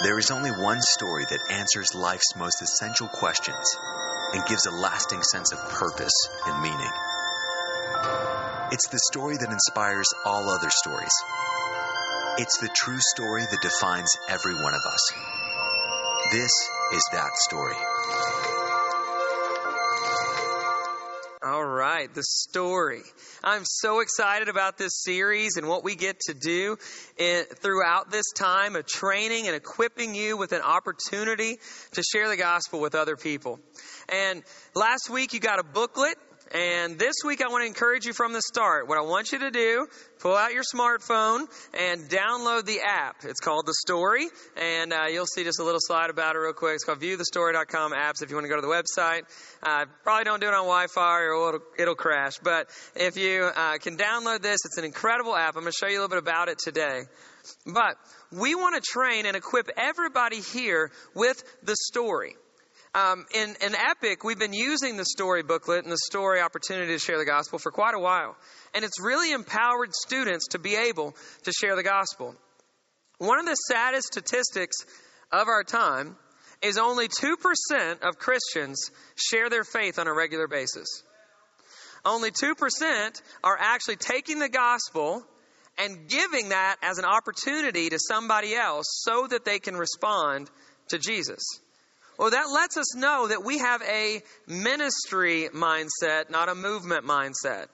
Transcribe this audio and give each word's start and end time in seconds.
There 0.00 0.18
is 0.18 0.30
only 0.30 0.50
one 0.50 0.80
story 0.80 1.24
that 1.28 1.50
answers 1.50 1.92
life's 1.92 2.36
most 2.36 2.62
essential 2.62 3.08
questions 3.08 3.66
and 4.32 4.46
gives 4.46 4.64
a 4.66 4.70
lasting 4.70 5.22
sense 5.22 5.50
of 5.50 5.58
purpose 5.70 6.14
and 6.46 6.62
meaning. 6.62 6.92
It's 8.70 8.86
the 8.88 9.00
story 9.10 9.36
that 9.38 9.50
inspires 9.50 10.06
all 10.24 10.48
other 10.50 10.70
stories. 10.70 11.10
It's 12.38 12.58
the 12.58 12.68
true 12.76 13.00
story 13.00 13.42
that 13.50 13.60
defines 13.60 14.16
every 14.28 14.54
one 14.54 14.74
of 14.74 14.82
us. 14.86 15.12
This 16.30 16.52
is 16.92 17.04
that 17.12 17.36
story. 17.36 17.74
The 22.06 22.22
story. 22.22 23.02
I'm 23.42 23.64
so 23.64 23.98
excited 23.98 24.48
about 24.48 24.78
this 24.78 25.02
series 25.02 25.56
and 25.56 25.66
what 25.66 25.82
we 25.82 25.96
get 25.96 26.20
to 26.28 26.34
do 26.34 26.76
throughout 27.56 28.12
this 28.12 28.26
time 28.36 28.76
of 28.76 28.86
training 28.86 29.48
and 29.48 29.56
equipping 29.56 30.14
you 30.14 30.36
with 30.36 30.52
an 30.52 30.62
opportunity 30.62 31.58
to 31.92 32.02
share 32.04 32.28
the 32.28 32.36
gospel 32.36 32.80
with 32.80 32.94
other 32.94 33.16
people. 33.16 33.58
And 34.08 34.44
last 34.76 35.10
week 35.10 35.32
you 35.32 35.40
got 35.40 35.58
a 35.58 35.64
booklet 35.64 36.16
and 36.50 36.98
this 36.98 37.16
week, 37.26 37.42
I 37.42 37.48
want 37.48 37.62
to 37.62 37.66
encourage 37.66 38.06
you 38.06 38.14
from 38.14 38.32
the 38.32 38.40
start. 38.40 38.88
What 38.88 38.96
I 38.96 39.02
want 39.02 39.32
you 39.32 39.40
to 39.40 39.50
do, 39.50 39.86
pull 40.18 40.34
out 40.34 40.54
your 40.54 40.62
smartphone 40.62 41.46
and 41.74 42.08
download 42.08 42.64
the 42.64 42.80
app. 42.80 43.16
It's 43.24 43.40
called 43.40 43.66
The 43.66 43.74
Story, 43.86 44.28
and 44.56 44.94
uh, 44.94 45.06
you'll 45.10 45.26
see 45.26 45.44
just 45.44 45.60
a 45.60 45.64
little 45.64 45.80
slide 45.82 46.08
about 46.08 46.36
it 46.36 46.38
real 46.38 46.54
quick. 46.54 46.76
It's 46.76 46.84
called 46.84 47.00
viewthestory.com 47.00 47.92
apps 47.92 48.22
if 48.22 48.30
you 48.30 48.36
want 48.36 48.46
to 48.46 48.48
go 48.48 48.56
to 48.56 48.62
the 48.62 48.68
website. 48.68 49.22
Uh, 49.62 49.84
probably 50.02 50.24
don't 50.24 50.40
do 50.40 50.48
it 50.48 50.54
on 50.54 50.64
Wi 50.64 50.86
Fi 50.86 51.20
or 51.20 51.32
it'll, 51.32 51.60
it'll, 51.78 51.94
crash, 51.94 52.38
but 52.42 52.68
if 52.96 53.18
you 53.18 53.50
uh, 53.54 53.76
can 53.78 53.98
download 53.98 54.40
this, 54.40 54.60
it's 54.64 54.78
an 54.78 54.84
incredible 54.84 55.36
app. 55.36 55.56
I'm 55.56 55.62
going 55.62 55.72
to 55.72 55.78
show 55.78 55.90
you 55.90 55.98
a 55.98 56.00
little 56.00 56.08
bit 56.08 56.18
about 56.18 56.48
it 56.48 56.58
today. 56.58 57.02
But 57.66 57.96
we 58.32 58.54
want 58.54 58.74
to 58.76 58.80
train 58.80 59.26
and 59.26 59.36
equip 59.36 59.68
everybody 59.76 60.40
here 60.40 60.90
with 61.14 61.42
the 61.62 61.76
story. 61.76 62.36
Um, 62.94 63.26
in, 63.34 63.54
in 63.60 63.74
Epic, 63.74 64.24
we've 64.24 64.38
been 64.38 64.54
using 64.54 64.96
the 64.96 65.04
story 65.04 65.42
booklet 65.42 65.84
and 65.84 65.92
the 65.92 65.98
story 66.06 66.40
opportunity 66.40 66.92
to 66.92 66.98
share 66.98 67.18
the 67.18 67.24
gospel 67.24 67.58
for 67.58 67.70
quite 67.70 67.94
a 67.94 67.98
while. 67.98 68.36
And 68.74 68.84
it's 68.84 69.00
really 69.00 69.32
empowered 69.32 69.94
students 69.94 70.48
to 70.48 70.58
be 70.58 70.74
able 70.74 71.14
to 71.44 71.52
share 71.52 71.76
the 71.76 71.82
gospel. 71.82 72.34
One 73.18 73.38
of 73.38 73.46
the 73.46 73.54
saddest 73.54 74.06
statistics 74.06 74.76
of 75.30 75.48
our 75.48 75.64
time 75.64 76.16
is 76.62 76.78
only 76.78 77.08
2% 77.08 77.34
of 78.02 78.18
Christians 78.18 78.90
share 79.16 79.50
their 79.50 79.64
faith 79.64 79.98
on 79.98 80.06
a 80.06 80.14
regular 80.14 80.48
basis. 80.48 81.02
Only 82.04 82.30
2% 82.30 83.22
are 83.44 83.56
actually 83.58 83.96
taking 83.96 84.38
the 84.38 84.48
gospel 84.48 85.24
and 85.76 86.08
giving 86.08 86.48
that 86.48 86.76
as 86.82 86.98
an 86.98 87.04
opportunity 87.04 87.90
to 87.90 87.98
somebody 87.98 88.54
else 88.54 88.86
so 89.04 89.26
that 89.26 89.44
they 89.44 89.58
can 89.58 89.76
respond 89.76 90.50
to 90.88 90.98
Jesus. 90.98 91.42
Well, 92.18 92.30
that 92.30 92.50
lets 92.52 92.76
us 92.76 92.96
know 92.96 93.28
that 93.28 93.44
we 93.44 93.58
have 93.58 93.80
a 93.82 94.22
ministry 94.48 95.48
mindset, 95.54 96.30
not 96.30 96.48
a 96.48 96.54
movement 96.54 97.04
mindset. 97.04 97.66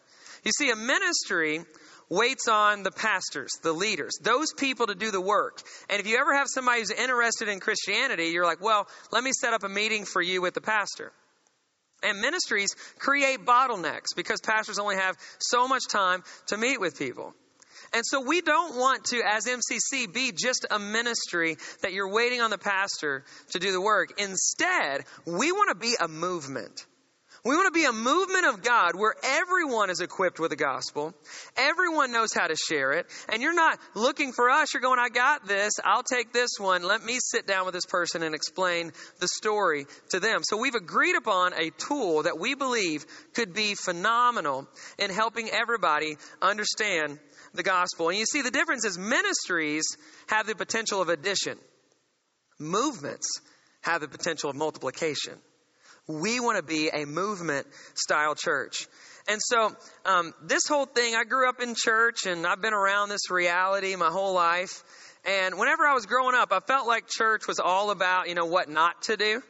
You 0.45 0.53
see, 0.53 0.71
a 0.71 0.77
ministry 0.77 1.65
waits 2.11 2.47
on 2.47 2.83
the 2.83 2.91
pastors, 2.91 3.51
the 3.63 3.73
leaders, 3.73 4.19
those 4.23 4.53
people 4.53 4.87
to 4.89 4.95
do 4.95 5.11
the 5.11 5.21
work. 5.21 5.63
And 5.89 5.99
if 5.99 6.07
you 6.07 6.19
ever 6.19 6.35
have 6.35 6.47
somebody 6.49 6.81
who's 6.81 6.91
interested 6.91 7.49
in 7.49 7.59
Christianity, 7.59 8.27
you're 8.27 8.45
like, 8.45 8.61
well, 8.61 8.87
let 9.11 9.25
me 9.25 9.33
set 9.33 9.55
up 9.55 9.65
a 9.65 9.69
meeting 9.69 10.05
for 10.05 10.21
you 10.21 10.43
with 10.43 10.53
the 10.53 10.61
pastor. 10.61 11.13
And 12.03 12.21
ministries 12.21 12.75
create 12.99 13.47
bottlenecks 13.47 14.15
because 14.15 14.41
pastors 14.43 14.79
only 14.79 14.97
have 14.97 15.17
so 15.39 15.67
much 15.67 15.85
time 15.91 16.23
to 16.49 16.59
meet 16.59 16.79
with 16.79 16.99
people. 16.99 17.35
And 17.95 18.05
so 18.05 18.21
we 18.21 18.41
don't 18.41 18.77
want 18.77 19.05
to, 19.07 19.23
as 19.25 19.47
MCC, 19.47 20.13
be 20.13 20.33
just 20.33 20.67
a 20.71 20.79
ministry 20.79 21.57
that 21.83 21.93
you're 21.93 22.13
waiting 22.13 22.41
on 22.41 22.51
the 22.51 22.59
pastor 22.59 23.25
to 23.51 23.59
do 23.59 23.71
the 23.73 23.81
work. 23.81 24.21
Instead, 24.21 25.05
we 25.27 25.53
want 25.53 25.69
to 25.69 25.77
be 25.77 25.95
a 26.01 26.09
movement. 26.09 26.87
We 27.45 27.57
want 27.57 27.67
to 27.67 27.79
be 27.79 27.85
a 27.85 27.93
movement 27.93 28.47
of 28.47 28.63
God 28.63 28.93
where 28.97 29.15
everyone 29.23 29.91
is 29.91 30.01
equipped 30.01 30.41
with 30.41 30.49
the 30.49 30.57
gospel. 30.57 31.13
Everyone 31.59 32.11
knows 32.11 32.33
how 32.33 32.47
to 32.47 32.57
share 32.57 32.93
it. 32.93 33.07
And 33.31 33.43
you're 33.43 33.55
not 33.55 33.79
looking 33.95 34.33
for 34.33 34.49
us. 34.49 34.73
You're 34.73 34.81
going, 34.81 34.99
I 34.99 35.11
got 35.11 35.47
this. 35.47 35.75
I'll 35.85 36.03
take 36.03 36.33
this 36.33 36.53
one. 36.59 36.83
Let 36.83 37.05
me 37.05 37.19
sit 37.21 37.47
down 37.47 37.67
with 37.67 37.75
this 37.75 37.85
person 37.85 38.23
and 38.23 38.35
explain 38.35 38.93
the 39.21 39.29
story 39.29 39.85
to 40.09 40.21
them. 40.21 40.41
So 40.43 40.57
we've 40.57 40.75
agreed 40.75 41.17
upon 41.17 41.53
a 41.53 41.69
tool 41.69 42.23
that 42.23 42.39
we 42.39 42.55
believe 42.55 43.05
could 43.35 43.53
be 43.53 43.75
phenomenal 43.75 44.67
in 44.99 45.11
helping 45.11 45.51
everybody 45.51 46.17
understand 46.41 47.19
the 47.55 47.63
gospel. 47.63 48.09
And 48.11 48.19
you 48.19 48.27
see, 48.27 48.43
the 48.43 48.51
difference 48.51 48.85
is 48.85 48.99
ministries 48.99 49.85
have 50.29 50.47
the 50.47 50.55
potential 50.55 51.01
of 51.01 51.09
addition, 51.09 51.59
movements 52.59 53.41
have 53.83 54.01
the 54.01 54.09
potential 54.09 54.51
of 54.51 54.57
multiplication. 54.57 55.35
We 56.07 56.39
want 56.39 56.59
to 56.59 56.63
be 56.63 56.91
a 56.93 57.07
movement 57.07 57.67
style 57.95 58.35
church. 58.35 58.87
And 59.27 59.41
so, 59.43 59.75
um, 60.05 60.35
this 60.43 60.67
whole 60.69 60.85
thing, 60.85 61.15
I 61.15 61.25
grew 61.25 61.49
up 61.49 61.63
in 61.63 61.75
church 61.75 62.27
and 62.27 62.47
I've 62.47 62.61
been 62.61 62.75
around 62.75 63.09
this 63.09 63.31
reality 63.31 63.97
my 63.97 64.11
whole 64.11 64.35
life. 64.35 64.85
And 65.25 65.59
whenever 65.59 65.87
I 65.87 65.95
was 65.95 66.05
growing 66.05 66.35
up, 66.35 66.53
I 66.53 66.61
felt 66.61 66.87
like 66.87 67.05
church 67.09 67.47
was 67.47 67.59
all 67.59 67.91
about, 67.91 68.29
you 68.29 68.35
know, 68.35 68.45
what 68.45 68.69
not 68.69 69.01
to 69.05 69.17
do. 69.17 69.43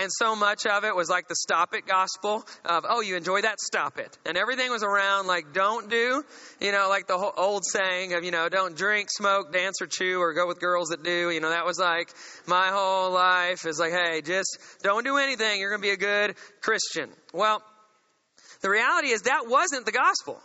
And 0.00 0.12
so 0.12 0.36
much 0.36 0.64
of 0.64 0.84
it 0.84 0.94
was 0.94 1.10
like 1.10 1.26
the 1.26 1.34
stop 1.34 1.74
it 1.74 1.84
gospel 1.84 2.46
of, 2.64 2.84
oh, 2.88 3.00
you 3.00 3.16
enjoy 3.16 3.42
that? 3.42 3.58
Stop 3.60 3.98
it. 3.98 4.16
And 4.24 4.36
everything 4.36 4.70
was 4.70 4.84
around 4.84 5.26
like, 5.26 5.52
don't 5.52 5.90
do, 5.90 6.24
you 6.60 6.70
know, 6.70 6.86
like 6.88 7.08
the 7.08 7.16
old 7.16 7.64
saying 7.64 8.14
of, 8.14 8.22
you 8.22 8.30
know, 8.30 8.48
don't 8.48 8.76
drink, 8.76 9.08
smoke, 9.10 9.52
dance, 9.52 9.82
or 9.82 9.86
chew, 9.86 10.20
or 10.20 10.34
go 10.34 10.46
with 10.46 10.60
girls 10.60 10.90
that 10.90 11.02
do. 11.02 11.30
You 11.30 11.40
know, 11.40 11.50
that 11.50 11.66
was 11.66 11.80
like 11.80 12.10
my 12.46 12.68
whole 12.68 13.10
life 13.10 13.66
is 13.66 13.80
like, 13.80 13.90
hey, 13.90 14.22
just 14.22 14.58
don't 14.84 15.04
do 15.04 15.16
anything. 15.16 15.58
You're 15.58 15.70
going 15.70 15.82
to 15.82 15.88
be 15.88 15.92
a 15.92 15.96
good 15.96 16.36
Christian. 16.60 17.10
Well, 17.34 17.60
the 18.60 18.70
reality 18.70 19.08
is 19.08 19.22
that 19.22 19.48
wasn't 19.48 19.84
the 19.84 19.92
gospel. 19.92 20.40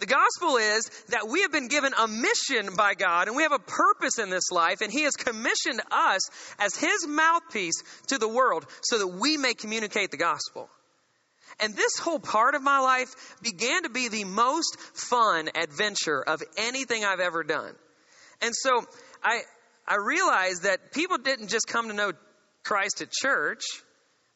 The 0.00 0.06
gospel 0.06 0.56
is 0.56 0.90
that 1.08 1.28
we 1.28 1.42
have 1.42 1.52
been 1.52 1.68
given 1.68 1.92
a 1.94 2.08
mission 2.08 2.74
by 2.76 2.94
God 2.94 3.28
and 3.28 3.36
we 3.36 3.44
have 3.44 3.52
a 3.52 3.58
purpose 3.58 4.18
in 4.18 4.28
this 4.28 4.50
life, 4.50 4.80
and 4.80 4.92
He 4.92 5.02
has 5.02 5.12
commissioned 5.12 5.80
us 5.90 6.20
as 6.58 6.76
His 6.76 7.06
mouthpiece 7.06 7.82
to 8.08 8.18
the 8.18 8.28
world 8.28 8.66
so 8.82 8.98
that 8.98 9.08
we 9.08 9.36
may 9.36 9.54
communicate 9.54 10.10
the 10.10 10.16
gospel. 10.16 10.68
And 11.60 11.76
this 11.76 11.98
whole 11.98 12.18
part 12.18 12.54
of 12.54 12.62
my 12.62 12.80
life 12.80 13.14
began 13.40 13.84
to 13.84 13.88
be 13.88 14.08
the 14.08 14.24
most 14.24 14.76
fun 14.94 15.48
adventure 15.54 16.20
of 16.20 16.42
anything 16.56 17.04
I've 17.04 17.20
ever 17.20 17.44
done. 17.44 17.74
And 18.42 18.52
so 18.54 18.84
I, 19.22 19.42
I 19.86 19.96
realized 19.96 20.64
that 20.64 20.92
people 20.92 21.18
didn't 21.18 21.48
just 21.48 21.68
come 21.68 21.88
to 21.88 21.94
know 21.94 22.12
Christ 22.64 23.02
at 23.02 23.12
church, 23.12 23.62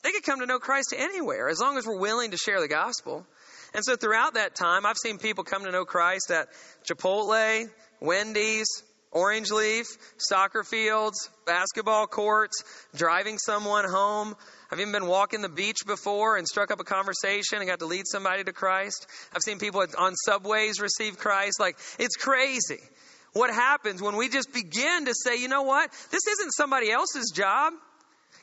they 0.02 0.12
could 0.12 0.22
come 0.22 0.40
to 0.40 0.46
know 0.46 0.58
Christ 0.58 0.94
anywhere 0.96 1.48
as 1.48 1.58
long 1.60 1.76
as 1.76 1.86
we're 1.86 1.98
willing 1.98 2.30
to 2.30 2.36
share 2.36 2.60
the 2.60 2.68
gospel. 2.68 3.26
And 3.74 3.84
so 3.84 3.96
throughout 3.96 4.34
that 4.34 4.54
time, 4.54 4.86
I've 4.86 4.96
seen 4.96 5.18
people 5.18 5.44
come 5.44 5.64
to 5.64 5.70
know 5.70 5.84
Christ 5.84 6.30
at 6.30 6.48
Chipotle, 6.88 7.68
Wendy's, 8.00 8.66
Orange 9.10 9.50
Leaf, 9.50 9.86
soccer 10.18 10.64
fields, 10.64 11.30
basketball 11.46 12.06
courts, 12.06 12.62
driving 12.94 13.38
someone 13.38 13.88
home. 13.88 14.36
I've 14.70 14.80
even 14.80 14.92
been 14.92 15.06
walking 15.06 15.40
the 15.40 15.48
beach 15.48 15.78
before 15.86 16.36
and 16.36 16.46
struck 16.46 16.70
up 16.70 16.80
a 16.80 16.84
conversation 16.84 17.58
and 17.58 17.66
got 17.66 17.78
to 17.78 17.86
lead 17.86 18.06
somebody 18.06 18.44
to 18.44 18.52
Christ. 18.52 19.06
I've 19.34 19.42
seen 19.42 19.58
people 19.58 19.84
on 19.98 20.14
subways 20.14 20.80
receive 20.80 21.18
Christ. 21.18 21.58
Like, 21.58 21.78
it's 21.98 22.16
crazy 22.16 22.80
what 23.32 23.50
happens 23.52 24.02
when 24.02 24.16
we 24.16 24.28
just 24.28 24.52
begin 24.52 25.06
to 25.06 25.14
say, 25.14 25.36
you 25.36 25.48
know 25.48 25.62
what? 25.62 25.90
This 26.10 26.26
isn't 26.26 26.52
somebody 26.52 26.90
else's 26.90 27.32
job. 27.34 27.72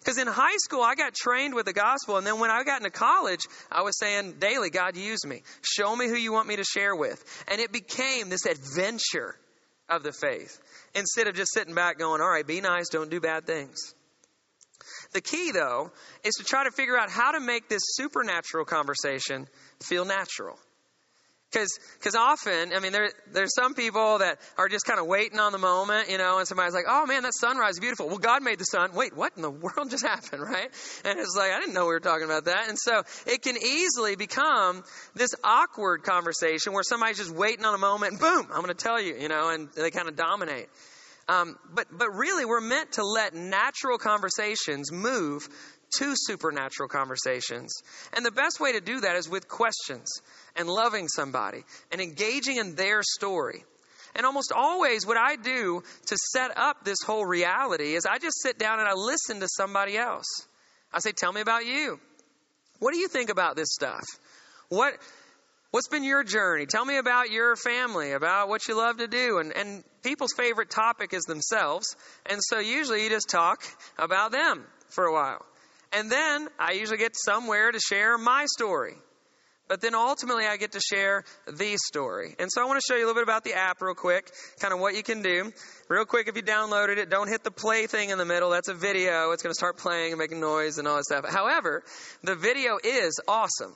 Because 0.06 0.20
in 0.20 0.28
high 0.28 0.58
school, 0.58 0.84
I 0.84 0.94
got 0.94 1.16
trained 1.16 1.56
with 1.56 1.66
the 1.66 1.74
gospel. 1.74 2.18
And 2.18 2.28
then 2.28 2.40
when 2.40 2.52
I 2.52 2.64
got 2.64 2.80
into 2.80 2.92
college, 2.92 3.42
I 3.72 3.82
was 3.82 3.98
saying 3.98 4.36
daily, 4.40 4.70
God, 4.70 4.96
use 4.96 5.26
me. 5.26 5.42
Show 5.64 5.96
me 5.96 6.08
who 6.08 6.16
you 6.16 6.32
want 6.32 6.48
me 6.48 6.58
to 6.58 6.64
share 6.64 6.96
with. 6.96 7.24
And 7.48 7.60
it 7.60 7.72
became 7.72 8.30
this 8.30 8.46
adventure 8.46 9.36
of 9.90 10.04
the 10.04 10.12
faith 10.12 10.60
instead 10.94 11.28
of 11.28 11.34
just 11.34 11.52
sitting 11.52 11.74
back 11.74 11.98
going, 11.98 12.22
all 12.22 12.30
right, 12.30 12.46
be 12.46 12.62
nice, 12.62 12.90
don't 12.90 13.10
do 13.10 13.20
bad 13.20 13.48
things. 13.48 13.96
The 15.14 15.22
key, 15.22 15.52
though, 15.52 15.92
is 16.24 16.36
to 16.36 16.44
try 16.44 16.66
to 16.66 16.72
figure 16.72 16.98
out 16.98 17.10
how 17.10 17.32
to 17.32 17.40
make 17.40 17.68
this 17.68 17.82
supernatural 17.84 18.66
conversation 18.66 19.48
feel 19.82 20.06
natural. 20.06 20.60
Because 21.56 22.16
often, 22.16 22.74
I 22.74 22.80
mean, 22.80 22.92
there, 22.92 23.10
there's 23.32 23.54
some 23.56 23.74
people 23.74 24.20
that 24.20 24.40
are 24.58 24.68
just 24.68 24.86
kind 24.86 25.00
of 25.00 25.08
waiting 25.08 25.40
on 25.40 25.52
the 25.52 25.58
moment, 25.58 26.10
you 26.10 26.18
know, 26.18 26.38
and 26.38 26.48
somebody's 26.48 26.74
like, 26.74 26.86
oh 26.88 27.06
man, 27.06 27.24
that 27.24 27.34
sunrise 27.34 27.76
is 27.76 27.80
beautiful. 27.80 28.08
Well, 28.08 28.18
God 28.18 28.44
made 28.44 28.60
the 28.60 28.66
sun. 28.66 28.94
Wait, 28.94 29.16
what 29.16 29.34
in 29.36 29.42
the 29.42 29.50
world 29.66 29.90
just 29.90 30.06
happened, 30.06 30.42
right? 30.42 30.70
And 31.06 31.20
it's 31.20 31.36
like, 31.38 31.52
I 31.52 31.60
didn't 31.60 31.74
know 31.74 31.84
we 31.84 31.94
were 31.94 32.00
talking 32.00 32.26
about 32.26 32.46
that. 32.46 32.68
And 32.68 32.78
so 32.78 33.04
it 33.26 33.42
can 33.42 33.56
easily 33.58 34.16
become 34.16 34.84
this 35.16 35.34
awkward 35.44 36.04
conversation 36.04 36.74
where 36.74 36.84
somebody's 36.84 37.18
just 37.18 37.32
waiting 37.32 37.66
on 37.66 37.74
a 37.74 37.80
moment 37.80 38.14
and 38.14 38.22
boom, 38.22 38.48
I'm 38.52 38.62
going 38.62 38.68
to 38.68 38.74
tell 38.74 39.02
you, 39.02 39.16
you 39.16 39.30
know, 39.30 39.50
and 39.50 39.70
they 39.76 39.92
kind 39.92 40.10
of 40.10 40.16
dominate. 40.16 40.68
Um, 41.28 41.58
but, 41.74 41.88
but 41.92 42.10
really, 42.14 42.46
we're 42.46 42.62
meant 42.62 42.94
to 42.94 43.04
let 43.04 43.34
natural 43.34 43.98
conversations 43.98 44.92
move 44.92 45.50
to 45.98 46.14
supernatural 46.16 46.90
conversations. 46.90 47.74
And 48.14 48.26
the 48.26 48.32
best 48.32 48.60
way 48.60 48.74
to 48.74 48.82
do 48.82 49.02
that 49.02 49.16
is 49.16 49.30
with 49.30 49.48
questions 49.48 50.10
and 50.56 50.68
loving 50.68 51.08
somebody 51.08 51.64
and 51.92 52.02
engaging 52.02 52.58
in 52.58 52.76
their 52.76 53.02
story. 53.04 53.64
And 54.16 54.26
almost 54.26 54.54
always, 54.56 55.06
what 55.06 55.18
I 55.18 55.36
do 55.36 55.84
to 56.06 56.18
set 56.32 56.58
up 56.58 56.86
this 56.86 57.00
whole 57.06 57.26
reality 57.26 57.96
is 57.96 58.06
I 58.06 58.18
just 58.18 58.42
sit 58.42 58.58
down 58.58 58.80
and 58.80 58.88
I 58.88 58.94
listen 58.94 59.42
to 59.42 59.48
somebody 59.50 59.98
else. 59.98 60.48
I 60.94 61.00
say, 61.00 61.12
Tell 61.12 61.34
me 61.34 61.42
about 61.42 61.66
you. 61.66 62.00
What 62.80 62.94
do 62.94 63.00
you 63.00 63.10
think 63.10 63.30
about 63.30 63.56
this 63.56 63.70
stuff? 63.72 64.04
What, 64.70 64.94
what's 65.72 65.90
been 65.90 66.04
your 66.04 66.24
journey? 66.24 66.66
Tell 66.66 66.86
me 66.86 66.98
about 66.98 67.30
your 67.30 67.56
family, 67.56 68.14
about 68.14 68.48
what 68.48 68.68
you 68.68 68.78
love 68.78 68.98
to 68.98 69.08
do. 69.08 69.40
And, 69.40 69.52
and 69.56 69.84
people's 70.04 70.34
favorite 70.34 70.70
topic 70.70 71.14
is 71.14 71.24
themselves. 71.24 71.96
And 72.26 72.40
so 72.42 72.60
usually 72.60 73.04
you 73.04 73.10
just 73.10 73.30
talk 73.30 73.64
about 73.98 74.32
them 74.32 74.64
for 74.90 75.06
a 75.06 75.14
while. 75.14 75.46
And 75.96 76.12
then 76.12 76.50
I 76.60 76.74
usually 76.74 76.98
get 76.98 77.16
somewhere 77.16 77.72
to 77.72 77.80
share 77.80 78.18
my 78.18 78.46
story. 78.48 78.96
But 79.68 79.82
then 79.82 79.96
ultimately, 79.96 80.46
I 80.46 80.58
get 80.58 80.74
to 80.74 80.80
share 80.80 81.24
the 81.48 81.78
story. 81.78 82.36
And 82.38 82.52
so 82.52 82.62
I 82.62 82.66
want 82.66 82.80
to 82.80 82.86
show 82.88 82.96
you 82.96 83.06
a 83.06 83.08
little 83.08 83.20
bit 83.20 83.24
about 83.24 83.44
the 83.44 83.54
app 83.54 83.82
real 83.82 83.96
quick, 83.96 84.30
kind 84.60 84.74
of 84.74 84.80
what 84.80 84.96
you 84.96 85.02
can 85.02 85.24
do. 85.24 85.52
Real 85.90 86.06
quick, 86.06 86.28
if 86.28 86.36
you 86.36 86.44
downloaded 86.44 86.98
it, 86.98 87.10
don't 87.10 87.30
hit 87.30 87.44
the 87.44 87.50
play 87.50 87.88
thing 87.88 88.10
in 88.10 88.20
the 88.20 88.26
middle. 88.26 88.52
That's 88.52 88.68
a 88.68 88.76
video. 88.76 89.32
It's 89.32 89.42
going 89.42 89.52
to 89.52 89.58
start 89.58 89.78
playing 89.78 90.12
and 90.12 90.20
making 90.20 90.40
noise 90.40 90.78
and 90.78 90.88
all 90.88 90.98
that 90.98 91.06
stuff. 91.06 91.26
However, 91.28 91.82
the 92.24 92.36
video 92.36 92.78
is 92.84 93.20
awesome. 93.28 93.76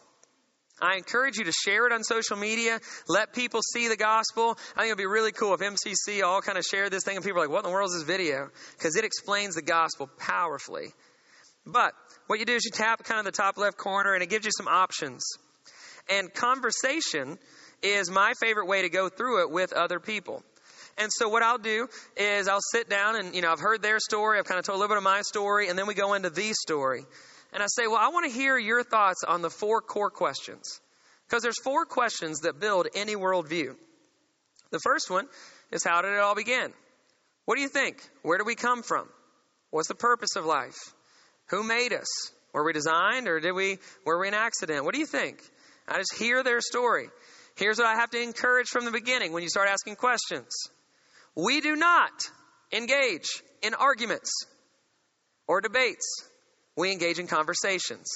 I 0.82 0.96
encourage 0.96 1.38
you 1.38 1.46
to 1.46 1.52
share 1.52 1.88
it 1.88 1.92
on 1.92 2.04
social 2.04 2.38
media. 2.38 2.80
Let 3.08 3.34
people 3.34 3.62
see 3.74 3.88
the 3.88 3.98
gospel. 3.98 4.58
I 4.76 4.82
think 4.82 4.88
it'd 4.88 4.98
be 4.98 5.08
really 5.08 5.32
cool 5.32 5.54
if 5.56 5.62
MCC 5.62 6.22
all 6.24 6.42
kind 6.42 6.58
of 6.58 6.64
shared 6.64 6.92
this 6.92 7.04
thing 7.04 7.16
and 7.16 7.26
people 7.26 7.40
are 7.40 7.46
like, 7.46 7.52
what 7.52 7.66
in 7.66 7.72
the 7.72 7.74
world 7.74 7.90
is 7.90 7.96
this 7.96 8.04
video? 8.04 8.50
Because 8.78 8.96
it 8.96 9.06
explains 9.06 9.56
the 9.56 9.62
gospel 9.62 10.08
powerfully. 10.20 10.94
But 11.66 11.94
what 12.28 12.40
you 12.40 12.46
do 12.46 12.56
is 12.56 12.66
you 12.66 12.72
tap 12.72 13.04
kind 13.04 13.20
of 13.20 13.26
the 13.26 13.32
top 13.32 13.58
left 13.58 13.78
corner 13.78 14.14
and 14.14 14.24
it 14.24 14.30
gives 14.30 14.46
you 14.46 14.52
some 14.56 14.68
options. 14.68 15.24
And 16.10 16.34
conversation 16.34 17.38
is 17.84 18.10
my 18.10 18.34
favorite 18.40 18.68
way 18.68 18.82
to 18.82 18.90
go 18.90 19.10
through 19.10 19.44
it 19.44 19.52
with 19.52 19.74
other 19.74 20.00
people. 20.00 20.44
And 20.98 21.10
so 21.14 21.30
what 21.30 21.44
I'll 21.44 21.58
do 21.58 21.88
is 22.18 22.48
I'll 22.48 22.60
sit 22.74 22.90
down 22.90 23.16
and, 23.16 23.34
you 23.34 23.42
know, 23.42 23.52
I've 23.52 23.60
heard 23.60 23.82
their 23.82 24.00
story. 24.00 24.38
I've 24.38 24.46
kind 24.46 24.60
of 24.60 24.66
told 24.66 24.78
a 24.78 24.80
little 24.80 24.96
bit 24.96 24.98
of 24.98 25.04
my 25.04 25.22
story. 25.22 25.70
And 25.70 25.78
then 25.78 25.88
we 25.88 25.94
go 25.94 26.14
into 26.14 26.30
the 26.30 26.54
story. 26.54 27.06
And 27.54 27.64
I 27.64 27.68
say, 27.70 27.88
well, 27.88 27.98
I 27.98 28.10
want 28.10 28.30
to 28.30 28.38
hear 28.38 28.58
your 28.58 28.84
thoughts 28.84 29.24
on 29.26 29.42
the 29.42 29.50
four 29.50 29.82
core 29.82 30.10
questions. 30.10 30.82
Because 31.28 31.42
there's 31.42 31.60
four 31.64 31.86
questions 31.86 32.42
that 32.42 32.60
build 32.60 32.88
any 32.96 33.16
worldview. 33.16 33.76
The 34.72 34.80
first 34.80 35.10
one 35.10 35.28
is 35.72 35.84
how 35.84 36.02
did 36.02 36.14
it 36.14 36.20
all 36.20 36.36
begin? 36.36 36.74
What 37.46 37.56
do 37.56 37.62
you 37.62 37.70
think? 37.70 38.08
Where 38.22 38.38
do 38.38 38.44
we 38.44 38.56
come 38.56 38.84
from? 38.84 39.08
What's 39.70 39.88
the 39.88 39.96
purpose 39.96 40.36
of 40.36 40.46
life? 40.46 40.94
Who 41.50 41.64
made 41.64 41.94
us? 41.94 42.08
Were 42.54 42.64
we 42.64 42.74
designed 42.74 43.28
or 43.28 43.40
did 43.40 43.52
we 43.52 43.78
were 44.06 44.20
we 44.20 44.28
an 44.28 44.34
accident? 44.34 44.86
What 44.86 44.94
do 44.94 45.00
you 45.00 45.06
think? 45.06 45.42
I 45.88 45.98
just 45.98 46.16
hear 46.18 46.44
their 46.44 46.62
story. 46.62 47.10
Here's 47.56 47.78
what 47.78 47.88
I 47.88 47.96
have 47.96 48.10
to 48.12 48.22
encourage 48.22 48.68
from 48.68 48.86
the 48.86 48.92
beginning 48.92 49.34
when 49.34 49.44
you 49.44 49.50
start 49.50 49.70
asking 49.70 49.96
questions. 49.96 50.50
We 51.36 51.62
do 51.62 51.76
not 51.76 52.12
engage 52.72 53.28
in 53.62 53.74
arguments 53.74 54.32
or 55.48 55.62
debates. 55.62 56.24
We 56.76 56.92
engage 56.92 57.20
in 57.20 57.28
conversations. 57.28 58.08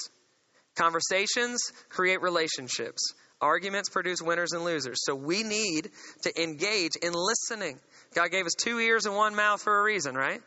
Conversations 0.76 1.60
create 1.88 2.22
relationships. 2.22 3.14
Arguments 3.40 3.88
produce 3.88 4.22
winners 4.22 4.52
and 4.52 4.64
losers. 4.64 4.98
So 5.04 5.14
we 5.14 5.42
need 5.42 5.90
to 6.22 6.42
engage 6.42 6.92
in 7.02 7.12
listening. 7.12 7.78
God 8.14 8.30
gave 8.30 8.46
us 8.46 8.54
two 8.54 8.78
ears 8.78 9.04
and 9.04 9.14
one 9.14 9.34
mouth 9.34 9.60
for 9.60 9.78
a 9.78 9.82
reason, 9.82 10.14
right? 10.14 10.40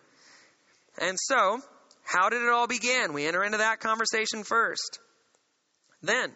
And 0.99 1.17
so, 1.19 1.59
how 2.07 2.29
did 2.29 2.41
it 2.41 2.49
all 2.49 2.67
begin? 2.67 3.11
We 3.11 3.27
enter 3.27 3.43
into 3.43 3.57
that 3.57 3.81
conversation 3.81 4.45
first. 4.45 4.99
Then, 6.01 6.31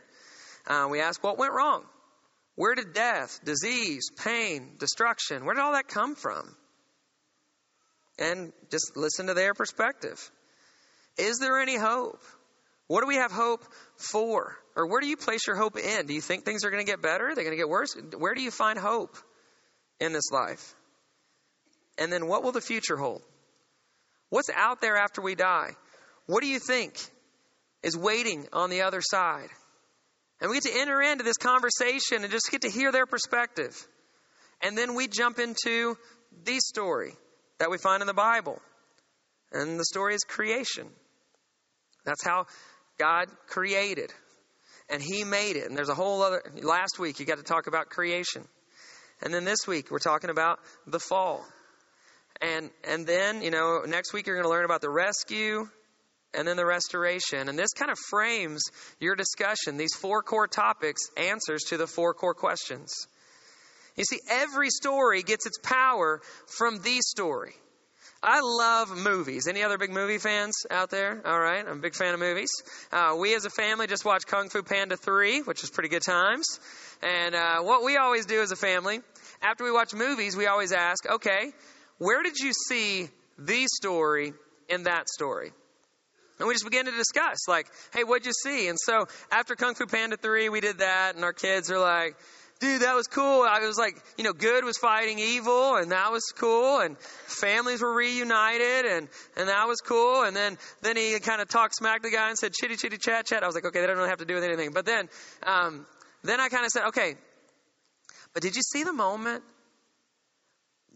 uh, 0.68 0.88
we 0.92 1.00
ask 1.00 1.24
what 1.24 1.38
went 1.38 1.54
wrong? 1.54 1.86
Where 2.56 2.76
did 2.76 2.94
death, 2.94 3.40
disease, 3.46 4.10
pain, 4.22 4.76
destruction, 4.78 5.46
where 5.46 5.56
did 5.56 5.62
all 5.62 5.72
that 5.72 5.88
come 5.88 6.16
from? 6.16 6.56
And 8.20 8.52
just 8.70 8.98
listen 8.98 9.28
to 9.28 9.34
their 9.34 9.54
perspective. 9.54 10.20
Is 11.18 11.40
there 11.40 11.60
any 11.60 11.78
hope? 11.78 12.22
What 12.88 13.02
do 13.02 13.08
we 13.08 13.16
have 13.16 13.32
hope 13.32 13.64
for? 13.96 14.58
Or 14.76 14.88
where 14.88 15.00
do 15.00 15.08
you 15.08 15.16
place 15.16 15.48
your 15.48 15.56
hope 15.56 15.78
in? 15.78 16.06
Do 16.06 16.14
you 16.14 16.20
think 16.20 16.44
things 16.44 16.66
are 16.66 16.70
going 16.70 16.86
to 16.86 16.92
get 16.92 17.02
better? 17.02 17.28
They're 17.28 17.36
they 17.36 17.44
going 17.44 17.56
to 17.56 17.62
get 17.62 17.70
worse? 17.70 17.96
Where 18.18 18.36
do 18.36 18.42
you 18.42 18.52
find 18.52 18.78
hope 18.78 19.16
in 20.02 20.12
this 20.12 20.32
life? 20.32 20.76
And 21.98 22.12
then 22.12 22.28
what 22.28 22.44
will 22.44 22.52
the 22.52 22.62
future 22.62 22.98
hold? 22.98 23.22
What's 24.31 24.50
out 24.50 24.80
there 24.80 24.95
after 24.95 25.22
we 25.22 25.36
die? 25.36 25.72
What 26.25 26.42
do 26.42 26.48
you 26.48 26.60
think 26.60 26.98
is 27.83 27.98
waiting 27.98 28.48
on 28.54 28.69
the 28.69 28.83
other 28.83 29.01
side? 29.01 29.50
And 30.39 30.50
we 30.50 30.56
get 30.56 30.72
to 30.72 30.80
enter 30.80 31.01
into 31.01 31.25
this 31.25 31.36
conversation 31.36 32.24
and 32.24 32.31
just 32.31 32.50
get 32.50 32.62
to 32.62 32.69
hear 32.69 32.94
their 32.94 33.06
perspective. 33.06 33.75
And 34.62 34.78
then 34.78 34.95
we 34.95 35.10
jump 35.10 35.38
into 35.38 35.98
the 36.45 36.60
story 36.60 37.12
that 37.60 37.69
we 37.69 37.78
find 37.78 38.01
in 38.01 38.07
the 38.07 38.13
Bible. 38.13 38.62
And 39.51 39.78
the 39.78 39.83
story 39.83 40.16
is 40.16 40.22
creation. 40.22 40.88
That's 42.06 42.24
how 42.24 42.45
God 42.98 43.27
created. 43.48 44.13
And 44.89 45.01
He 45.01 45.25
made 45.25 45.57
it. 45.57 45.68
And 45.68 45.77
there's 45.77 45.89
a 45.89 45.94
whole 45.94 46.22
other, 46.22 46.42
last 46.63 47.00
week 47.00 47.19
you 47.19 47.25
got 47.25 47.38
to 47.38 47.44
talk 47.44 47.68
about 47.68 47.89
creation. 47.89 48.48
And 49.22 49.34
then 49.34 49.44
this 49.44 49.68
week 49.68 49.92
we're 49.92 50.00
talking 50.00 50.30
about 50.30 50.60
the 50.88 51.00
fall. 51.01 51.45
And, 52.42 52.72
and 52.84 53.06
then, 53.06 53.42
you 53.42 53.52
know, 53.52 53.84
next 53.88 54.14
week 54.14 54.28
you're 54.28 54.36
going 54.36 54.46
to 54.46 54.50
learn 54.50 54.66
about 54.66 54.82
the 54.82 54.90
rescue 54.90 55.68
and 56.34 56.48
then 56.48 56.58
the 56.58 56.66
restoration. 56.66 57.50
And 57.50 57.58
this 57.58 57.74
kind 57.74 57.92
of 57.92 57.98
frames 58.10 58.64
your 59.00 59.16
discussion. 59.16 59.78
These 59.78 59.96
four 59.96 60.24
core 60.24 60.48
topics, 60.48 61.02
answers 61.18 61.64
to 61.70 61.78
the 61.78 61.88
four 61.88 62.14
core 62.14 62.34
questions. 62.34 62.92
You 63.96 64.06
see, 64.06 64.20
every 64.30 64.70
story 64.70 65.22
gets 65.22 65.46
its 65.46 65.58
power 65.60 66.22
from 66.48 66.82
the 66.82 67.00
story. 67.02 67.54
I 68.24 68.40
love 68.42 68.96
movies. 68.96 69.48
Any 69.48 69.64
other 69.64 69.80
big 69.80 69.90
movie 69.90 70.20
fans 70.20 70.54
out 70.70 70.92
there? 70.92 71.22
All 71.26 71.40
right, 71.40 71.66
I'm 71.68 71.80
a 71.80 71.82
big 71.82 71.96
fan 71.96 72.14
of 72.14 72.20
movies. 72.20 72.52
Uh, 72.92 73.16
we 73.20 73.34
as 73.34 73.46
a 73.46 73.50
family 73.50 73.88
just 73.88 74.06
watched 74.06 74.28
Kung 74.28 74.50
Fu 74.50 74.62
Panda 74.62 74.96
3, 74.96 75.42
which 75.42 75.64
is 75.64 75.72
pretty 75.72 75.90
good 75.90 76.04
times. 76.04 76.60
And 77.02 77.34
uh, 77.34 77.62
what 77.62 77.84
we 77.84 77.98
always 77.98 78.28
do 78.28 78.42
as 78.42 78.52
a 78.52 78.56
family, 78.56 79.02
after 79.42 79.64
we 79.64 79.72
watch 79.72 79.96
movies, 79.96 80.38
we 80.38 80.46
always 80.46 80.72
ask, 80.72 81.10
okay, 81.10 81.52
where 82.01 82.24
did 82.24 82.39
you 82.39 82.51
see 82.68 83.09
the 83.38 83.68
story 83.68 84.33
in 84.68 84.83
that 84.83 85.07
story? 85.07 85.51
And 86.39 86.48
we 86.48 86.56
just 86.56 86.65
began 86.65 86.86
to 86.86 86.92
discuss, 86.92 87.48
like, 87.48 87.68
hey, 87.94 88.03
what'd 88.03 88.25
you 88.25 88.33
see? 88.33 88.69
And 88.69 88.80
so 88.80 89.06
after 89.31 89.56
Kung 89.56 89.75
Fu 89.75 89.86
Panda 89.86 90.18
3, 90.18 90.50
we 90.50 90.62
did 90.62 90.80
that, 90.80 91.13
and 91.13 91.24
our 91.24 91.31
kids 91.31 91.69
are 91.69 91.77
like, 91.77 92.15
dude, 92.59 92.81
that 92.81 92.95
was 92.95 93.06
cool. 93.06 93.44
I 93.44 93.59
was 93.59 93.77
like, 93.77 94.01
you 94.18 94.24
know, 94.24 94.33
good 94.33 94.65
was 94.65 94.80
fighting 94.80 95.19
evil, 95.19 95.75
and 95.75 95.92
that 95.92 96.12
was 96.12 96.24
cool. 96.36 96.80
And 96.80 96.98
families 96.98 97.84
were 97.84 97.93
reunited, 97.93 98.86
and, 98.86 99.08
and 99.38 99.50
that 99.50 99.67
was 99.67 99.79
cool. 99.81 100.24
And 100.24 100.36
then, 100.36 100.58
then 100.81 100.98
he 100.98 101.20
kind 101.20 101.39
of 101.39 101.50
talked 101.50 101.75
smack 101.75 102.01
the 102.01 102.10
guy 102.10 102.29
and 102.29 102.38
said, 102.38 102.53
chitty, 102.53 102.77
chitty, 102.77 102.98
chat, 102.98 103.27
chat. 103.27 103.43
I 103.43 103.46
was 103.46 103.53
like, 103.53 103.65
okay, 103.65 103.79
they 103.79 103.86
don't 103.86 103.98
really 103.98 104.10
have 104.10 104.17
to 104.17 104.25
do 104.25 104.34
with 104.34 104.43
anything. 104.43 104.72
But 104.74 104.88
then, 104.88 105.08
um, 105.43 105.86
then 106.24 106.39
I 106.39 106.50
kind 106.50 106.65
of 106.65 106.72
said, 106.72 106.86
okay, 106.88 107.13
but 108.34 108.41
did 108.41 108.55
you 108.55 108.63
see 108.63 108.84
the 108.84 108.93
moment 108.93 109.43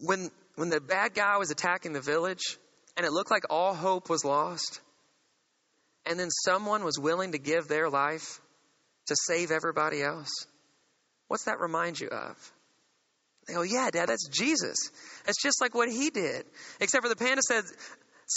when, 0.01 0.31
when 0.55 0.69
the 0.69 0.81
bad 0.81 1.13
guy 1.13 1.37
was 1.37 1.51
attacking 1.51 1.93
the 1.93 2.01
village, 2.01 2.57
and 2.97 3.05
it 3.05 3.11
looked 3.11 3.31
like 3.31 3.43
all 3.49 3.73
hope 3.73 4.09
was 4.09 4.23
lost? 4.23 4.79
and 6.05 6.19
then 6.19 6.29
someone 6.29 6.83
was 6.83 6.99
willing 6.99 7.31
to 7.31 7.37
give 7.37 7.67
their 7.67 7.89
life 7.89 8.39
to 9.07 9.15
save 9.27 9.51
everybody 9.51 10.01
else, 10.01 10.29
what's 11.27 11.45
that 11.45 11.59
remind 11.59 11.99
you 11.99 12.07
of? 12.07 12.51
They 13.47 13.53
go, 13.53 13.61
yeah, 13.61 13.89
Dad, 13.91 14.09
that's 14.09 14.27
Jesus. 14.27 14.77
It's 15.27 15.41
just 15.41 15.61
like 15.61 15.75
what 15.75 15.89
he 15.89 16.09
did. 16.09 16.45
Except 16.79 17.03
for 17.03 17.09
the 17.09 17.15
panda 17.15 17.41
said, 17.47 17.63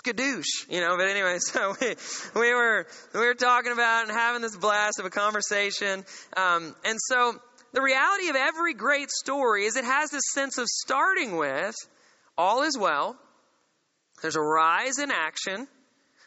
skadoosh, 0.05 0.69
you 0.69 0.81
know, 0.81 0.97
but 0.99 1.09
anyway, 1.09 1.39
so 1.39 1.75
we, 1.81 1.95
we 2.35 2.55
were, 2.55 2.87
we 3.15 3.21
were 3.21 3.35
talking 3.35 3.73
about 3.73 4.09
and 4.09 4.13
having 4.13 4.43
this 4.43 4.57
blast 4.57 4.99
of 4.99 5.07
a 5.07 5.11
conversation. 5.11 6.05
Um, 6.37 6.75
and 6.85 6.99
so 7.01 7.39
the 7.73 7.81
reality 7.81 8.29
of 8.29 8.37
every 8.37 8.75
great 8.75 9.11
story 9.11 9.65
is 9.65 9.77
it 9.77 9.85
has 9.85 10.11
this 10.11 10.25
sense 10.33 10.59
of 10.59 10.67
starting 10.67 11.37
with 11.37 11.75
all 12.39 12.63
is 12.63 12.79
well. 12.79 13.17
There's 14.23 14.37
a 14.37 14.41
rise 14.41 14.99
in 14.99 15.11
action. 15.11 15.69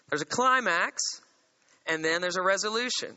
There's 0.09 0.21
a 0.21 0.25
climax 0.25 1.01
and 1.87 2.03
then 2.03 2.21
there's 2.21 2.37
a 2.37 2.41
resolution. 2.41 3.15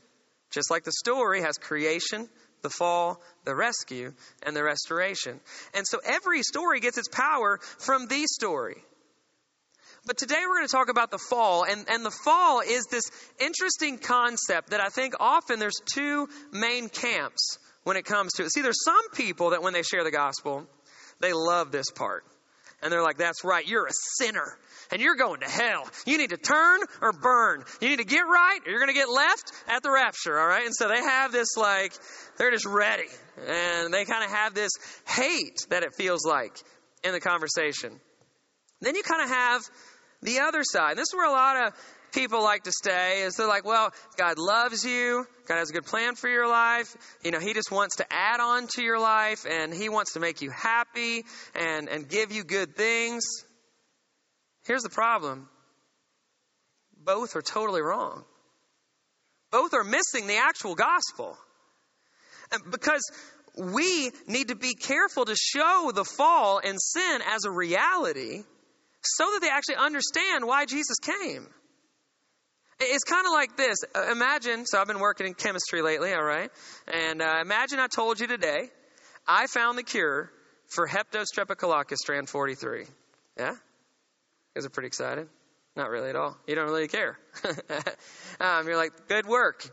Just 0.51 0.71
like 0.71 0.85
the 0.85 0.93
story 0.93 1.43
has 1.43 1.59
creation, 1.59 2.29
the 2.63 2.71
fall, 2.71 3.21
the 3.45 3.55
rescue, 3.55 4.15
and 4.43 4.57
the 4.57 4.63
restoration. 4.63 5.41
And 5.75 5.85
so 5.87 5.99
every 6.05 6.43
story 6.43 6.81
gets 6.81 6.97
its 6.97 7.09
power 7.09 7.59
from 7.79 8.07
the 8.07 8.25
story. 8.27 8.77
But 10.07 10.19
today 10.19 10.41
we're 10.47 10.57
going 10.57 10.69
to 10.69 10.73
talk 10.73 10.91
about 10.91 11.11
the 11.11 11.19
fall, 11.19 11.65
and, 11.65 11.87
and 11.89 12.05
the 12.05 12.11
fall 12.11 12.61
is 12.61 12.87
this 12.91 13.11
interesting 13.39 13.99
concept 13.99 14.71
that 14.71 14.81
I 14.81 14.89
think 14.89 15.15
often 15.19 15.59
there's 15.59 15.81
two 15.87 16.29
main 16.53 16.91
camps 16.91 17.59
when 17.85 17.97
it 17.97 18.05
comes 18.05 18.35
to 18.35 18.45
it. 18.45 18.53
See, 18.53 18.61
there's 18.61 18.85
some 18.85 19.11
people 19.15 19.51
that 19.51 19.63
when 19.63 19.73
they 19.73 19.83
share 19.83 20.05
the 20.05 20.11
gospel, 20.11 20.67
they 21.21 21.33
love 21.33 21.73
this 21.73 21.91
part. 21.91 22.25
And 22.85 22.93
they're 22.93 23.03
like, 23.03 23.17
that's 23.17 23.45
right, 23.45 23.67
you're 23.67 23.87
a 23.87 23.93
sinner 24.19 24.59
and 24.93 25.01
you're 25.01 25.17
going 25.17 25.41
to 25.41 25.49
hell. 25.49 25.89
You 26.05 26.19
need 26.19 26.31
to 26.31 26.37
turn 26.37 26.81
or 27.01 27.13
burn. 27.13 27.65
You 27.81 27.89
need 27.89 27.99
to 27.99 28.05
get 28.05 28.21
right 28.21 28.59
or 28.65 28.71
you're 28.71 28.79
going 28.79 28.93
to 28.93 28.95
get 28.95 29.09
left 29.09 29.53
at 29.69 29.83
the 29.83 29.91
rapture, 29.91 30.39
all 30.39 30.47
right? 30.47 30.67
And 30.67 30.75
so 30.75 30.89
they 30.89 31.01
have 31.01 31.33
this 31.33 31.57
like, 31.57 31.95
they're 32.37 32.51
just 32.51 32.67
ready. 32.67 33.09
And 33.49 33.93
they 33.93 34.05
kind 34.05 34.23
of 34.23 34.31
have 34.31 34.53
this 34.53 34.71
hate 35.09 35.67
that 35.71 35.83
it 35.83 35.95
feels 35.95 36.27
like 36.27 36.59
in 37.03 37.13
the 37.13 37.21
conversation. 37.21 37.99
Then 38.83 38.95
you 38.95 39.03
kind 39.03 39.23
of 39.23 39.31
have 39.31 39.63
the 40.21 40.41
other 40.41 40.63
side. 40.63 40.99
This 40.99 41.09
is 41.09 41.15
where 41.15 41.27
a 41.27 41.33
lot 41.33 41.67
of 41.67 41.73
people 42.15 42.43
like 42.43 42.63
to 42.65 42.73
stay 42.73 43.23
is 43.23 43.35
they're 43.35 43.49
like, 43.49 43.65
well, 43.65 43.93
God 44.17 44.39
loves 44.39 44.85
you. 44.85 45.27
God 45.47 45.59
has 45.59 45.71
a 45.71 45.73
good 45.73 45.85
plan 45.85 46.15
for 46.15 46.29
your 46.29 46.49
life. 46.49 46.97
You 47.25 47.33
know, 47.33 47.41
He 47.41 47.53
just 47.53 47.71
wants 47.71 47.97
to 47.97 48.07
add 48.11 48.41
on 48.41 48.69
to 48.77 48.83
your 48.83 48.99
life 48.99 49.45
and 49.49 49.75
He 49.75 49.89
wants 49.89 50.15
to 50.15 50.21
make 50.21 50.41
you 50.41 50.51
happy 50.51 51.25
and, 51.55 51.89
and 51.89 52.09
give 52.09 52.33
you 52.33 52.45
good 52.45 52.77
things. 52.77 53.25
Here's 54.67 54.83
the 54.83 54.91
problem. 54.91 55.49
Both 56.97 57.37
are 57.37 57.43
totally 57.43 57.83
wrong. 57.83 58.25
Both 59.51 59.75
are 59.75 59.85
missing 59.85 60.27
the 60.27 60.39
actual 60.39 60.75
gospel. 60.75 61.37
Because 62.71 63.03
we 63.57 64.11
need 64.27 64.49
to 64.49 64.57
be 64.57 64.75
careful 64.75 65.25
to 65.27 65.37
show 65.37 65.93
the 65.95 66.05
fall 66.05 66.61
and 66.65 66.81
sin 66.81 67.21
as 67.35 67.45
a 67.45 67.51
reality 67.51 68.43
so 69.03 69.25
that 69.33 69.41
they 69.43 69.51
actually 69.51 69.77
understand 69.77 70.47
why 70.47 70.65
Jesus 70.65 70.97
came. 70.99 71.47
It's 72.81 73.05
kind 73.05 73.27
of 73.27 73.33
like 73.33 73.57
this. 73.57 73.79
Uh, 73.95 74.11
imagine, 74.11 74.67
so 74.67 74.81
I've 74.81 74.87
been 74.87 74.99
working 74.99 75.27
in 75.27 75.35
chemistry 75.35 75.83
lately, 75.83 76.13
all 76.13 76.25
right? 76.25 76.51
And 76.93 77.23
uh, 77.23 77.39
imagine 77.41 77.79
I 77.79 77.87
told 77.87 78.21
you 78.21 78.27
today, 78.27 78.71
I 79.27 79.47
found 79.47 79.79
the 79.79 79.83
cure 79.83 80.31
for 80.67 80.89
Heptostreptococcus 80.89 81.97
strand 81.97 82.29
43. 82.29 82.87
Yeah? 83.39 83.51
You 83.51 83.57
guys 84.55 84.67
are 84.67 84.71
pretty 84.71 84.89
excited? 84.89 85.29
Not 85.77 85.91
really 85.91 86.11
at 86.11 86.17
all. 86.17 86.37
You 86.47 86.55
don't 86.55 86.67
really 86.67 86.89
care. 86.89 87.19
um, 88.41 88.67
you're 88.67 88.77
like, 88.77 89.09
good 89.09 89.27
work. 89.27 89.69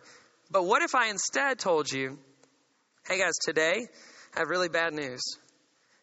But 0.49 0.65
what 0.65 0.81
if 0.81 0.95
I 0.95 1.09
instead 1.09 1.59
told 1.59 1.91
you, 1.91 2.19
hey 3.07 3.19
guys, 3.19 3.33
today 3.43 3.87
I 4.35 4.39
have 4.39 4.49
really 4.49 4.69
bad 4.69 4.93
news. 4.93 5.21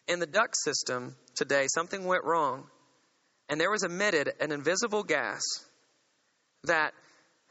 In 0.07 0.19
the 0.19 0.25
duct 0.25 0.55
system 0.57 1.15
today, 1.35 1.67
something 1.73 2.03
went 2.05 2.23
wrong, 2.23 2.65
and 3.47 3.59
there 3.59 3.69
was 3.69 3.83
emitted 3.83 4.31
an 4.39 4.51
invisible 4.51 5.03
gas 5.03 5.41
that 6.65 6.93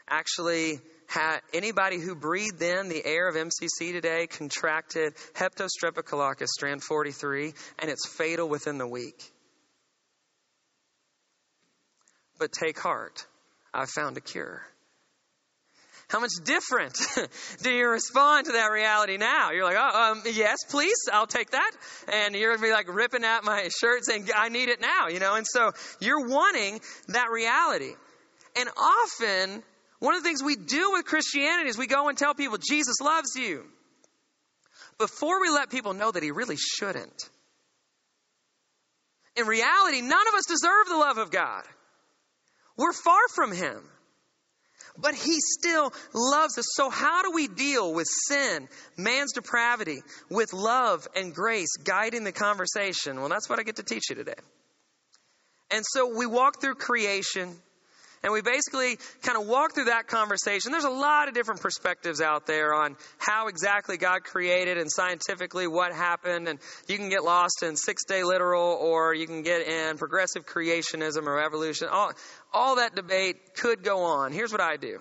actually 0.08 0.80
had 1.08 1.40
anybody 1.54 1.98
who 1.98 2.14
breathed 2.14 2.60
in 2.60 2.88
the 2.88 3.04
air 3.04 3.28
of 3.28 3.34
MCC 3.34 3.92
today 3.92 4.26
contracted 4.26 5.14
Heptostreptococcus 5.34 6.48
strand 6.48 6.82
43, 6.82 7.54
and 7.78 7.90
it's 7.90 8.06
fatal 8.06 8.48
within 8.48 8.76
the 8.78 8.86
week. 8.86 9.32
But 12.38 12.52
take 12.52 12.78
heart, 12.78 13.26
I've 13.72 13.88
found 13.88 14.16
a 14.16 14.20
cure. 14.20 14.62
How 16.08 16.20
much 16.20 16.30
different 16.44 16.98
do 17.62 17.70
you 17.70 17.86
respond 17.88 18.46
to 18.46 18.52
that 18.52 18.70
reality 18.70 19.18
now? 19.18 19.50
You're 19.50 19.64
like, 19.64 19.76
oh, 19.78 20.12
um, 20.12 20.22
yes, 20.24 20.56
please, 20.70 20.96
I'll 21.12 21.26
take 21.26 21.50
that. 21.50 21.70
And 22.10 22.34
you're 22.34 22.50
going 22.50 22.60
to 22.60 22.66
be 22.66 22.72
like 22.72 22.94
ripping 22.94 23.24
at 23.24 23.44
my 23.44 23.68
shirt 23.78 24.06
saying, 24.06 24.28
I 24.34 24.48
need 24.48 24.70
it 24.70 24.80
now, 24.80 25.08
you 25.08 25.20
know? 25.20 25.34
And 25.34 25.46
so 25.46 25.72
you're 26.00 26.26
wanting 26.26 26.80
that 27.08 27.30
reality. 27.30 27.92
And 28.56 28.68
often, 28.76 29.62
one 29.98 30.14
of 30.14 30.22
the 30.22 30.28
things 30.28 30.42
we 30.42 30.56
do 30.56 30.92
with 30.92 31.04
Christianity 31.04 31.68
is 31.68 31.78
we 31.78 31.86
go 31.86 32.08
and 32.08 32.16
tell 32.16 32.34
people, 32.34 32.58
Jesus 32.58 32.96
loves 33.02 33.36
you. 33.36 33.64
Before 34.98 35.40
we 35.40 35.48
let 35.48 35.70
people 35.70 35.94
know 35.94 36.10
that 36.10 36.22
he 36.22 36.30
really 36.30 36.56
shouldn't. 36.56 37.28
In 39.36 39.46
reality, 39.46 40.00
none 40.00 40.28
of 40.28 40.34
us 40.34 40.46
deserve 40.48 40.88
the 40.88 40.96
love 40.96 41.18
of 41.18 41.30
God. 41.30 41.62
We're 42.76 42.92
far 42.92 43.20
from 43.34 43.52
him. 43.52 43.82
But 45.00 45.14
he 45.14 45.38
still 45.40 45.92
loves 46.12 46.58
us. 46.58 46.66
So, 46.74 46.90
how 46.90 47.22
do 47.22 47.30
we 47.32 47.46
deal 47.46 47.94
with 47.94 48.08
sin, 48.26 48.68
man's 48.96 49.32
depravity, 49.32 50.00
with 50.28 50.52
love 50.52 51.06
and 51.14 51.32
grace 51.32 51.76
guiding 51.76 52.24
the 52.24 52.32
conversation? 52.32 53.20
Well, 53.20 53.28
that's 53.28 53.48
what 53.48 53.60
I 53.60 53.62
get 53.62 53.76
to 53.76 53.84
teach 53.84 54.10
you 54.10 54.16
today. 54.16 54.34
And 55.70 55.84
so, 55.86 56.16
we 56.16 56.26
walk 56.26 56.60
through 56.60 56.74
creation. 56.74 57.54
And 58.22 58.32
we 58.32 58.42
basically 58.42 58.98
kind 59.22 59.38
of 59.38 59.46
walk 59.46 59.74
through 59.74 59.86
that 59.86 60.08
conversation. 60.08 60.72
There's 60.72 60.84
a 60.84 60.90
lot 60.90 61.28
of 61.28 61.34
different 61.34 61.60
perspectives 61.60 62.20
out 62.20 62.46
there 62.46 62.74
on 62.74 62.96
how 63.18 63.46
exactly 63.46 63.96
God 63.96 64.24
created 64.24 64.76
and 64.76 64.90
scientifically 64.90 65.66
what 65.66 65.92
happened. 65.92 66.48
And 66.48 66.58
you 66.88 66.96
can 66.96 67.10
get 67.10 67.22
lost 67.22 67.62
in 67.62 67.76
six 67.76 68.04
day 68.04 68.24
literal 68.24 68.76
or 68.80 69.14
you 69.14 69.26
can 69.26 69.42
get 69.42 69.66
in 69.68 69.98
progressive 69.98 70.46
creationism 70.46 71.26
or 71.26 71.40
evolution. 71.40 71.88
All, 71.90 72.12
all 72.52 72.76
that 72.76 72.94
debate 72.94 73.54
could 73.56 73.84
go 73.84 74.04
on. 74.04 74.32
Here's 74.32 74.52
what 74.52 74.60
I 74.60 74.76
do 74.76 74.98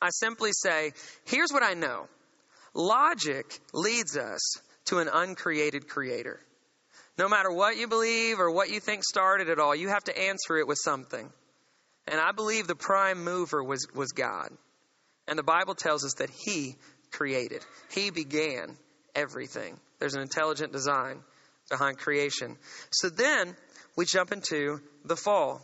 I 0.00 0.08
simply 0.10 0.50
say, 0.52 0.92
here's 1.24 1.52
what 1.52 1.62
I 1.62 1.74
know 1.74 2.08
logic 2.74 3.46
leads 3.74 4.16
us 4.16 4.40
to 4.86 4.98
an 4.98 5.08
uncreated 5.12 5.88
creator. 5.88 6.40
No 7.18 7.28
matter 7.28 7.52
what 7.52 7.76
you 7.76 7.88
believe 7.88 8.40
or 8.40 8.50
what 8.50 8.70
you 8.70 8.80
think 8.80 9.04
started 9.04 9.48
it 9.48 9.58
all, 9.58 9.76
you 9.76 9.88
have 9.88 10.04
to 10.04 10.18
answer 10.18 10.56
it 10.56 10.66
with 10.66 10.78
something. 10.82 11.30
And 12.06 12.20
I 12.20 12.32
believe 12.32 12.66
the 12.66 12.74
prime 12.74 13.24
mover 13.24 13.62
was, 13.62 13.86
was 13.94 14.12
God. 14.12 14.50
And 15.28 15.38
the 15.38 15.44
Bible 15.44 15.74
tells 15.74 16.04
us 16.04 16.14
that 16.14 16.30
He 16.30 16.76
created, 17.10 17.64
He 17.94 18.10
began 18.10 18.76
everything. 19.14 19.78
There's 19.98 20.14
an 20.14 20.22
intelligent 20.22 20.72
design 20.72 21.22
behind 21.70 21.98
creation. 21.98 22.56
So 22.90 23.08
then 23.08 23.54
we 23.96 24.04
jump 24.04 24.32
into 24.32 24.80
the 25.04 25.16
fall. 25.16 25.60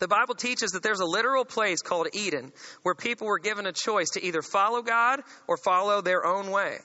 The 0.00 0.08
Bible 0.08 0.34
teaches 0.34 0.72
that 0.72 0.82
there's 0.82 1.00
a 1.00 1.06
literal 1.06 1.44
place 1.44 1.80
called 1.80 2.08
Eden 2.12 2.52
where 2.82 2.94
people 2.94 3.26
were 3.26 3.38
given 3.38 3.66
a 3.66 3.72
choice 3.72 4.10
to 4.10 4.24
either 4.24 4.42
follow 4.42 4.82
God 4.82 5.20
or 5.46 5.56
follow 5.56 6.02
their 6.02 6.26
own 6.26 6.50
way. 6.50 6.76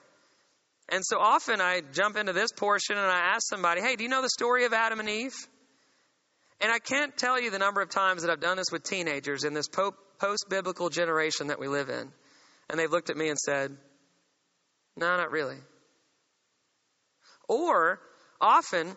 And 0.90 1.04
so 1.06 1.20
often 1.20 1.60
I 1.60 1.82
jump 1.94 2.18
into 2.18 2.34
this 2.34 2.52
portion 2.52 2.98
and 2.98 3.08
I 3.08 3.34
ask 3.34 3.48
somebody, 3.48 3.82
hey, 3.82 3.96
do 3.96 4.04
you 4.04 4.10
know 4.10 4.22
the 4.22 4.30
story 4.30 4.66
of 4.66 4.74
Adam 4.74 5.00
and 5.00 5.10
Eve? 5.10 5.36
And 6.62 6.72
I 6.72 6.80
can't 6.80 7.16
tell 7.16 7.40
you 7.40 7.52
the 7.52 7.60
number 7.60 7.82
of 7.82 7.90
times 7.90 8.22
that 8.22 8.32
I've 8.32 8.42
done 8.42 8.58
this 8.58 8.72
with 8.72 8.84
teenagers 8.84 9.44
in 9.44 9.54
this 9.54 9.68
post 9.70 10.46
biblical 10.50 10.90
generation 10.90 11.48
that 11.48 11.60
we 11.60 11.68
live 11.68 11.90
in. 11.90 12.12
And 12.70 12.80
they've 12.80 12.92
looked 12.92 13.10
at 13.10 13.18
me 13.18 13.30
and 13.30 13.40
said, 13.40 13.76
no, 14.98 15.16
not 15.16 15.32
really. 15.32 15.58
Or 17.48 18.00
often 18.42 18.96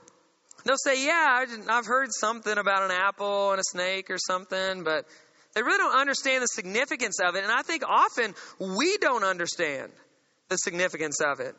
they'll 0.65 0.77
say, 0.77 1.07
yeah, 1.07 1.45
I've 1.69 1.87
heard 1.87 2.09
something 2.11 2.59
about 2.59 2.83
an 2.83 2.91
apple 2.91 3.53
and 3.53 3.61
a 3.61 3.65
snake 3.65 4.11
or 4.11 4.19
something, 4.19 4.83
but 4.83 5.07
they 5.55 5.63
really 5.63 5.79
don't 5.79 5.97
understand 5.97 6.43
the 6.43 6.49
significance 6.49 7.19
of 7.25 7.37
it. 7.37 7.45
And 7.45 7.53
I 7.53 7.63
think 7.63 7.85
often 7.89 8.35
we 8.59 8.99
don't 8.99 9.25
understand 9.25 9.93
the 10.49 10.57
significance 10.57 11.21
of 11.21 11.41
it. 11.41 11.55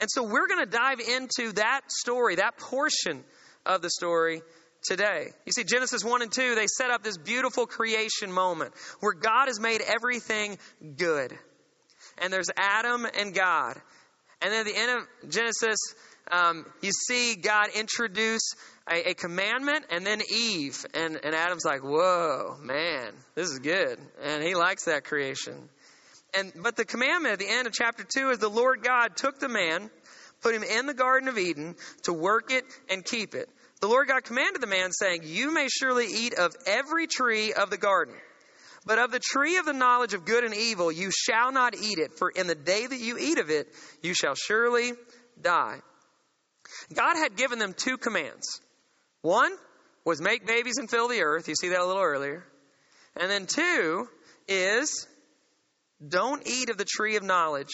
And 0.00 0.08
so 0.10 0.22
we're 0.22 0.46
going 0.46 0.64
to 0.64 0.70
dive 0.70 1.00
into 1.00 1.52
that 1.54 1.82
story, 1.88 2.36
that 2.36 2.56
portion 2.58 3.24
of 3.66 3.82
the 3.82 3.90
story 3.90 4.42
today. 4.82 5.28
You 5.46 5.52
see, 5.52 5.64
Genesis 5.64 6.04
1 6.04 6.22
and 6.22 6.32
2, 6.32 6.54
they 6.54 6.66
set 6.66 6.90
up 6.90 7.02
this 7.02 7.16
beautiful 7.16 7.66
creation 7.66 8.32
moment 8.32 8.72
where 9.00 9.14
God 9.14 9.46
has 9.46 9.60
made 9.60 9.80
everything 9.80 10.58
good. 10.96 11.32
And 12.18 12.32
there's 12.32 12.50
Adam 12.58 13.06
and 13.18 13.34
God. 13.34 13.80
And 14.40 14.52
then 14.52 14.60
at 14.60 14.66
the 14.66 14.76
end 14.76 14.90
of 14.90 15.30
Genesis, 15.30 15.78
um, 16.30 16.66
you 16.80 16.90
see 16.90 17.36
God 17.36 17.68
introduce 17.74 18.54
a, 18.90 19.10
a, 19.10 19.14
commandment 19.14 19.86
and 19.90 20.04
then 20.04 20.20
Eve. 20.32 20.84
And, 20.94 21.18
and 21.22 21.34
Adam's 21.34 21.64
like, 21.64 21.82
whoa, 21.82 22.56
man, 22.60 23.12
this 23.34 23.50
is 23.50 23.58
good. 23.60 23.98
And 24.22 24.42
he 24.42 24.54
likes 24.54 24.84
that 24.84 25.04
creation. 25.04 25.68
And, 26.34 26.52
but 26.62 26.76
the 26.76 26.84
commandment 26.84 27.34
at 27.34 27.38
the 27.38 27.48
end 27.48 27.66
of 27.66 27.72
chapter 27.72 28.04
2 28.04 28.30
is 28.30 28.38
the 28.38 28.48
Lord 28.48 28.82
God 28.82 29.16
took 29.16 29.38
the 29.38 29.48
man, 29.48 29.90
put 30.40 30.54
him 30.54 30.62
in 30.62 30.86
the 30.86 30.94
Garden 30.94 31.28
of 31.28 31.38
Eden 31.38 31.76
to 32.04 32.12
work 32.12 32.50
it 32.50 32.64
and 32.88 33.04
keep 33.04 33.34
it. 33.34 33.48
The 33.82 33.88
Lord 33.88 34.06
God 34.06 34.22
commanded 34.22 34.62
the 34.62 34.68
man, 34.68 34.92
saying, 34.92 35.22
You 35.24 35.52
may 35.52 35.66
surely 35.66 36.06
eat 36.06 36.34
of 36.34 36.54
every 36.66 37.08
tree 37.08 37.52
of 37.52 37.68
the 37.68 37.76
garden. 37.76 38.14
But 38.86 39.00
of 39.00 39.10
the 39.10 39.18
tree 39.18 39.56
of 39.56 39.64
the 39.64 39.72
knowledge 39.72 40.14
of 40.14 40.24
good 40.24 40.44
and 40.44 40.54
evil, 40.54 40.92
you 40.92 41.10
shall 41.10 41.50
not 41.50 41.74
eat 41.74 41.98
it, 41.98 42.16
for 42.16 42.30
in 42.30 42.46
the 42.46 42.54
day 42.54 42.86
that 42.86 43.00
you 43.00 43.18
eat 43.18 43.38
of 43.38 43.50
it, 43.50 43.66
you 44.00 44.14
shall 44.14 44.36
surely 44.36 44.92
die. 45.40 45.80
God 46.94 47.16
had 47.16 47.36
given 47.36 47.58
them 47.58 47.74
two 47.76 47.96
commands. 47.96 48.60
One 49.20 49.52
was 50.04 50.20
make 50.20 50.46
babies 50.46 50.78
and 50.78 50.88
fill 50.88 51.08
the 51.08 51.22
earth. 51.22 51.48
You 51.48 51.56
see 51.60 51.70
that 51.70 51.80
a 51.80 51.86
little 51.86 52.02
earlier. 52.02 52.44
And 53.16 53.28
then 53.28 53.46
two 53.46 54.06
is 54.46 55.08
don't 56.06 56.46
eat 56.46 56.70
of 56.70 56.78
the 56.78 56.84
tree 56.84 57.16
of 57.16 57.24
knowledge 57.24 57.72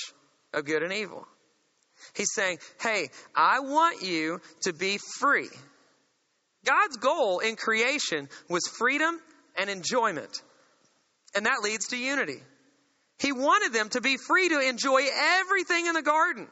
of 0.55 0.65
good 0.65 0.83
and 0.83 0.93
evil. 0.93 1.27
He's 2.15 2.33
saying, 2.33 2.59
hey, 2.81 3.11
I 3.35 3.61
want 3.61 4.03
you 4.03 4.41
to 4.63 4.73
be 4.73 4.99
free. 5.19 5.51
God's 6.69 6.99
goal 6.99 7.39
in 7.39 7.57
creation 7.57 8.29
was 8.49 8.63
freedom 8.79 9.19
and 9.57 9.71
enjoyment. 9.71 10.43
And 11.35 11.47
that 11.47 11.61
leads 11.63 11.89
to 11.89 11.97
unity. 11.97 12.43
He 13.19 13.33
wanted 13.33 13.73
them 13.73 13.89
to 13.91 14.01
be 14.01 14.17
free 14.17 14.49
to 14.51 14.61
enjoy 14.61 15.03
everything 15.41 15.87
in 15.87 15.95
the 15.95 16.03
garden. 16.03 16.47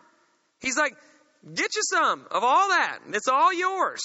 He's 0.61 0.77
like, 0.77 0.97
get 1.55 1.75
you 1.77 1.83
some 1.83 2.27
of 2.31 2.43
all 2.43 2.69
that. 2.69 2.99
It's 3.13 3.29
all 3.29 3.53
yours. 3.53 4.01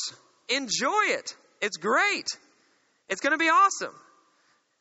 enjoy 0.50 1.04
it. 1.06 1.36
It's 1.62 1.78
great. 1.78 2.28
It's 3.10 3.22
going 3.22 3.32
to 3.32 3.38
be 3.38 3.50
awesome. 3.50 3.94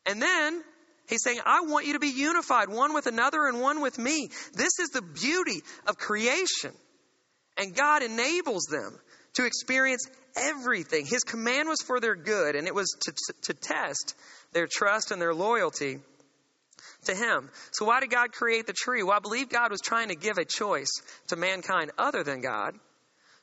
And 0.05 0.21
then 0.21 0.63
he's 1.07 1.23
saying, 1.23 1.39
I 1.45 1.61
want 1.61 1.85
you 1.85 1.93
to 1.93 1.99
be 1.99 2.09
unified, 2.09 2.69
one 2.69 2.93
with 2.93 3.07
another 3.07 3.47
and 3.47 3.61
one 3.61 3.81
with 3.81 3.97
me. 3.97 4.29
This 4.53 4.79
is 4.79 4.89
the 4.89 5.01
beauty 5.01 5.61
of 5.87 5.97
creation. 5.97 6.71
And 7.57 7.75
God 7.75 8.03
enables 8.03 8.63
them 8.63 8.99
to 9.35 9.45
experience 9.45 10.07
everything. 10.35 11.05
His 11.05 11.23
command 11.23 11.69
was 11.69 11.81
for 11.81 11.99
their 11.99 12.15
good, 12.15 12.55
and 12.55 12.67
it 12.67 12.75
was 12.75 12.95
to, 13.01 13.13
to 13.43 13.53
test 13.53 14.15
their 14.53 14.67
trust 14.69 15.11
and 15.11 15.21
their 15.21 15.33
loyalty 15.33 15.99
to 17.05 17.15
Him. 17.15 17.49
So, 17.71 17.85
why 17.85 17.99
did 17.99 18.09
God 18.09 18.31
create 18.31 18.67
the 18.67 18.73
tree? 18.73 19.03
Well, 19.03 19.15
I 19.15 19.19
believe 19.19 19.49
God 19.49 19.71
was 19.71 19.81
trying 19.81 20.09
to 20.09 20.15
give 20.15 20.37
a 20.37 20.45
choice 20.45 20.91
to 21.27 21.35
mankind 21.35 21.91
other 21.97 22.23
than 22.23 22.41
God 22.41 22.75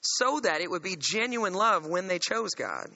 so 0.00 0.40
that 0.40 0.60
it 0.60 0.70
would 0.70 0.82
be 0.82 0.96
genuine 0.98 1.54
love 1.54 1.86
when 1.86 2.06
they 2.06 2.18
chose 2.18 2.50
God. 2.50 2.88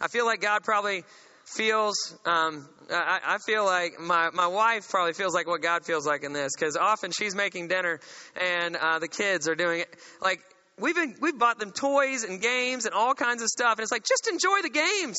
I 0.00 0.08
feel 0.08 0.26
like 0.26 0.40
God 0.40 0.62
probably 0.62 1.04
feels, 1.44 2.16
um, 2.26 2.68
I, 2.90 3.20
I, 3.24 3.38
feel 3.38 3.64
like 3.64 3.98
my, 3.98 4.30
my 4.32 4.46
wife 4.46 4.88
probably 4.90 5.14
feels 5.14 5.34
like 5.34 5.46
what 5.46 5.62
God 5.62 5.84
feels 5.84 6.06
like 6.06 6.22
in 6.22 6.32
this 6.32 6.52
because 6.54 6.76
often 6.76 7.10
she's 7.10 7.34
making 7.34 7.68
dinner 7.68 8.00
and 8.40 8.76
uh, 8.76 8.98
the 8.98 9.08
kids 9.08 9.48
are 9.48 9.54
doing 9.54 9.80
it. 9.80 9.96
Like, 10.20 10.40
we've, 10.80 10.94
been, 10.94 11.14
we've 11.20 11.38
bought 11.38 11.58
them 11.58 11.72
toys 11.72 12.24
and 12.24 12.40
games 12.40 12.84
and 12.84 12.94
all 12.94 13.14
kinds 13.14 13.42
of 13.42 13.48
stuff. 13.48 13.72
And 13.72 13.80
it's 13.80 13.92
like, 13.92 14.04
just 14.04 14.28
enjoy 14.28 14.62
the 14.62 14.70
games. 14.70 15.18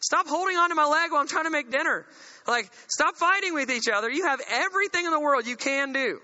Stop 0.00 0.26
holding 0.28 0.56
on 0.56 0.70
to 0.70 0.74
my 0.74 0.86
leg 0.86 1.12
while 1.12 1.20
I'm 1.20 1.28
trying 1.28 1.44
to 1.44 1.50
make 1.50 1.70
dinner. 1.70 2.06
Like, 2.46 2.70
stop 2.88 3.16
fighting 3.16 3.54
with 3.54 3.70
each 3.70 3.88
other. 3.88 4.10
You 4.10 4.26
have 4.26 4.40
everything 4.48 5.04
in 5.04 5.10
the 5.10 5.20
world 5.20 5.46
you 5.46 5.56
can 5.56 5.92
do. 5.92 6.20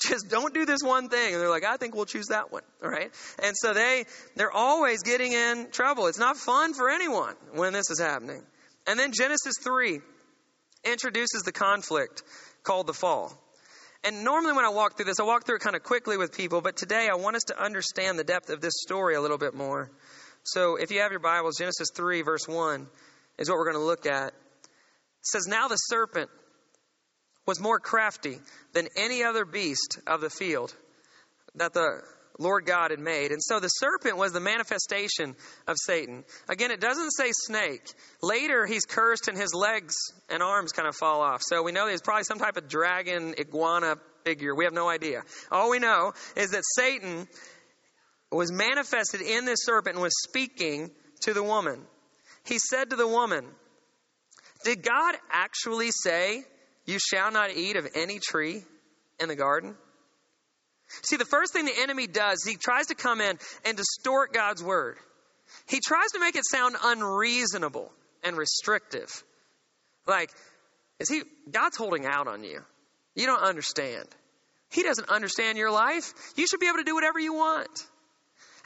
Just 0.00 0.28
don't 0.28 0.52
do 0.52 0.66
this 0.66 0.80
one 0.82 1.08
thing. 1.08 1.34
And 1.34 1.40
they're 1.40 1.50
like, 1.50 1.64
I 1.64 1.76
think 1.76 1.94
we'll 1.94 2.04
choose 2.04 2.26
that 2.26 2.52
one. 2.52 2.62
All 2.82 2.90
right. 2.90 3.12
And 3.42 3.56
so 3.56 3.72
they, 3.72 4.04
they're 4.34 4.52
always 4.52 5.02
getting 5.02 5.32
in 5.32 5.70
trouble. 5.70 6.08
It's 6.08 6.18
not 6.18 6.36
fun 6.36 6.74
for 6.74 6.90
anyone 6.90 7.34
when 7.52 7.72
this 7.72 7.90
is 7.90 8.00
happening. 8.00 8.42
And 8.86 8.98
then 8.98 9.12
Genesis 9.12 9.54
3 9.62 10.00
introduces 10.84 11.42
the 11.42 11.52
conflict 11.52 12.22
called 12.64 12.86
the 12.86 12.92
fall. 12.92 13.40
And 14.04 14.22
normally 14.22 14.52
when 14.52 14.66
I 14.66 14.68
walk 14.68 14.96
through 14.96 15.06
this, 15.06 15.18
I 15.18 15.22
walk 15.22 15.46
through 15.46 15.56
it 15.56 15.62
kind 15.62 15.74
of 15.74 15.82
quickly 15.82 16.18
with 16.18 16.36
people, 16.36 16.60
but 16.60 16.76
today 16.76 17.08
I 17.10 17.14
want 17.14 17.36
us 17.36 17.44
to 17.44 17.58
understand 17.58 18.18
the 18.18 18.24
depth 18.24 18.50
of 18.50 18.60
this 18.60 18.74
story 18.82 19.14
a 19.14 19.20
little 19.20 19.38
bit 19.38 19.54
more. 19.54 19.90
So 20.42 20.76
if 20.76 20.90
you 20.90 21.00
have 21.00 21.10
your 21.10 21.20
Bibles, 21.20 21.56
Genesis 21.56 21.88
3, 21.94 22.20
verse 22.20 22.46
1 22.46 22.86
is 23.38 23.48
what 23.48 23.56
we're 23.56 23.72
going 23.72 23.82
to 23.82 23.86
look 23.86 24.04
at. 24.04 24.28
It 24.28 24.34
says, 25.22 25.46
Now 25.46 25.68
the 25.68 25.76
serpent 25.76 26.28
was 27.46 27.58
more 27.58 27.80
crafty 27.80 28.40
than 28.74 28.88
any 28.94 29.24
other 29.24 29.46
beast 29.46 29.98
of 30.06 30.20
the 30.20 30.28
field 30.28 30.74
that 31.54 31.72
the 31.72 32.02
Lord 32.38 32.66
God 32.66 32.90
had 32.90 32.98
made. 32.98 33.30
And 33.30 33.42
so 33.42 33.60
the 33.60 33.68
serpent 33.68 34.16
was 34.16 34.32
the 34.32 34.40
manifestation 34.40 35.36
of 35.68 35.76
Satan. 35.78 36.24
Again, 36.48 36.70
it 36.70 36.80
doesn't 36.80 37.12
say 37.12 37.30
snake. 37.32 37.86
Later, 38.22 38.66
he's 38.66 38.84
cursed 38.84 39.28
and 39.28 39.38
his 39.38 39.54
legs 39.54 39.94
and 40.28 40.42
arms 40.42 40.72
kind 40.72 40.88
of 40.88 40.96
fall 40.96 41.22
off. 41.22 41.42
So 41.42 41.62
we 41.62 41.72
know 41.72 41.86
there's 41.86 42.02
probably 42.02 42.24
some 42.24 42.38
type 42.38 42.56
of 42.56 42.68
dragon, 42.68 43.34
iguana 43.38 43.96
figure. 44.24 44.54
We 44.54 44.64
have 44.64 44.74
no 44.74 44.88
idea. 44.88 45.22
All 45.52 45.70
we 45.70 45.78
know 45.78 46.12
is 46.36 46.50
that 46.50 46.62
Satan 46.76 47.28
was 48.32 48.50
manifested 48.50 49.20
in 49.20 49.44
this 49.44 49.60
serpent 49.62 49.94
and 49.94 50.02
was 50.02 50.14
speaking 50.22 50.90
to 51.20 51.34
the 51.34 51.42
woman. 51.42 51.80
He 52.44 52.58
said 52.58 52.90
to 52.90 52.96
the 52.96 53.06
woman, 53.06 53.46
Did 54.64 54.82
God 54.82 55.14
actually 55.30 55.90
say, 55.92 56.42
You 56.84 56.98
shall 56.98 57.30
not 57.30 57.52
eat 57.52 57.76
of 57.76 57.86
any 57.94 58.18
tree 58.18 58.62
in 59.20 59.28
the 59.28 59.36
garden? 59.36 59.76
See, 61.02 61.16
the 61.16 61.24
first 61.24 61.52
thing 61.52 61.64
the 61.64 61.82
enemy 61.82 62.06
does, 62.06 62.44
he 62.44 62.56
tries 62.56 62.86
to 62.86 62.94
come 62.94 63.20
in 63.20 63.38
and 63.64 63.76
distort 63.76 64.32
God's 64.32 64.62
word. 64.62 64.96
He 65.68 65.80
tries 65.84 66.10
to 66.12 66.20
make 66.20 66.36
it 66.36 66.44
sound 66.50 66.76
unreasonable 66.82 67.92
and 68.22 68.36
restrictive. 68.36 69.10
Like, 70.06 70.30
is 70.98 71.08
he, 71.08 71.22
God's 71.50 71.76
holding 71.76 72.06
out 72.06 72.28
on 72.28 72.44
you. 72.44 72.62
You 73.14 73.26
don't 73.26 73.42
understand. 73.42 74.06
He 74.70 74.82
doesn't 74.82 75.08
understand 75.08 75.58
your 75.58 75.70
life. 75.70 76.12
You 76.36 76.46
should 76.46 76.60
be 76.60 76.66
able 76.66 76.78
to 76.78 76.84
do 76.84 76.94
whatever 76.94 77.18
you 77.18 77.34
want. 77.34 77.86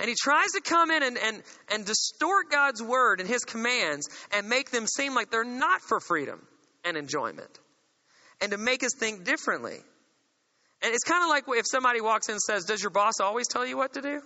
And 0.00 0.08
he 0.08 0.14
tries 0.18 0.52
to 0.52 0.60
come 0.60 0.90
in 0.90 1.02
and, 1.02 1.18
and, 1.18 1.42
and 1.72 1.84
distort 1.84 2.50
God's 2.50 2.82
word 2.82 3.20
and 3.20 3.28
his 3.28 3.44
commands 3.44 4.08
and 4.32 4.48
make 4.48 4.70
them 4.70 4.86
seem 4.86 5.14
like 5.14 5.30
they're 5.30 5.44
not 5.44 5.82
for 5.82 6.00
freedom 6.00 6.40
and 6.84 6.96
enjoyment. 6.96 7.50
And 8.40 8.52
to 8.52 8.58
make 8.58 8.84
us 8.84 8.92
think 8.98 9.24
differently. 9.24 9.78
And 10.82 10.94
it's 10.94 11.04
kind 11.04 11.24
of 11.24 11.28
like 11.28 11.44
if 11.48 11.66
somebody 11.68 12.00
walks 12.00 12.28
in 12.28 12.34
and 12.34 12.40
says, 12.40 12.64
Does 12.64 12.82
your 12.82 12.90
boss 12.90 13.14
always 13.20 13.48
tell 13.48 13.66
you 13.66 13.76
what 13.76 13.94
to 13.94 14.00
do? 14.00 14.20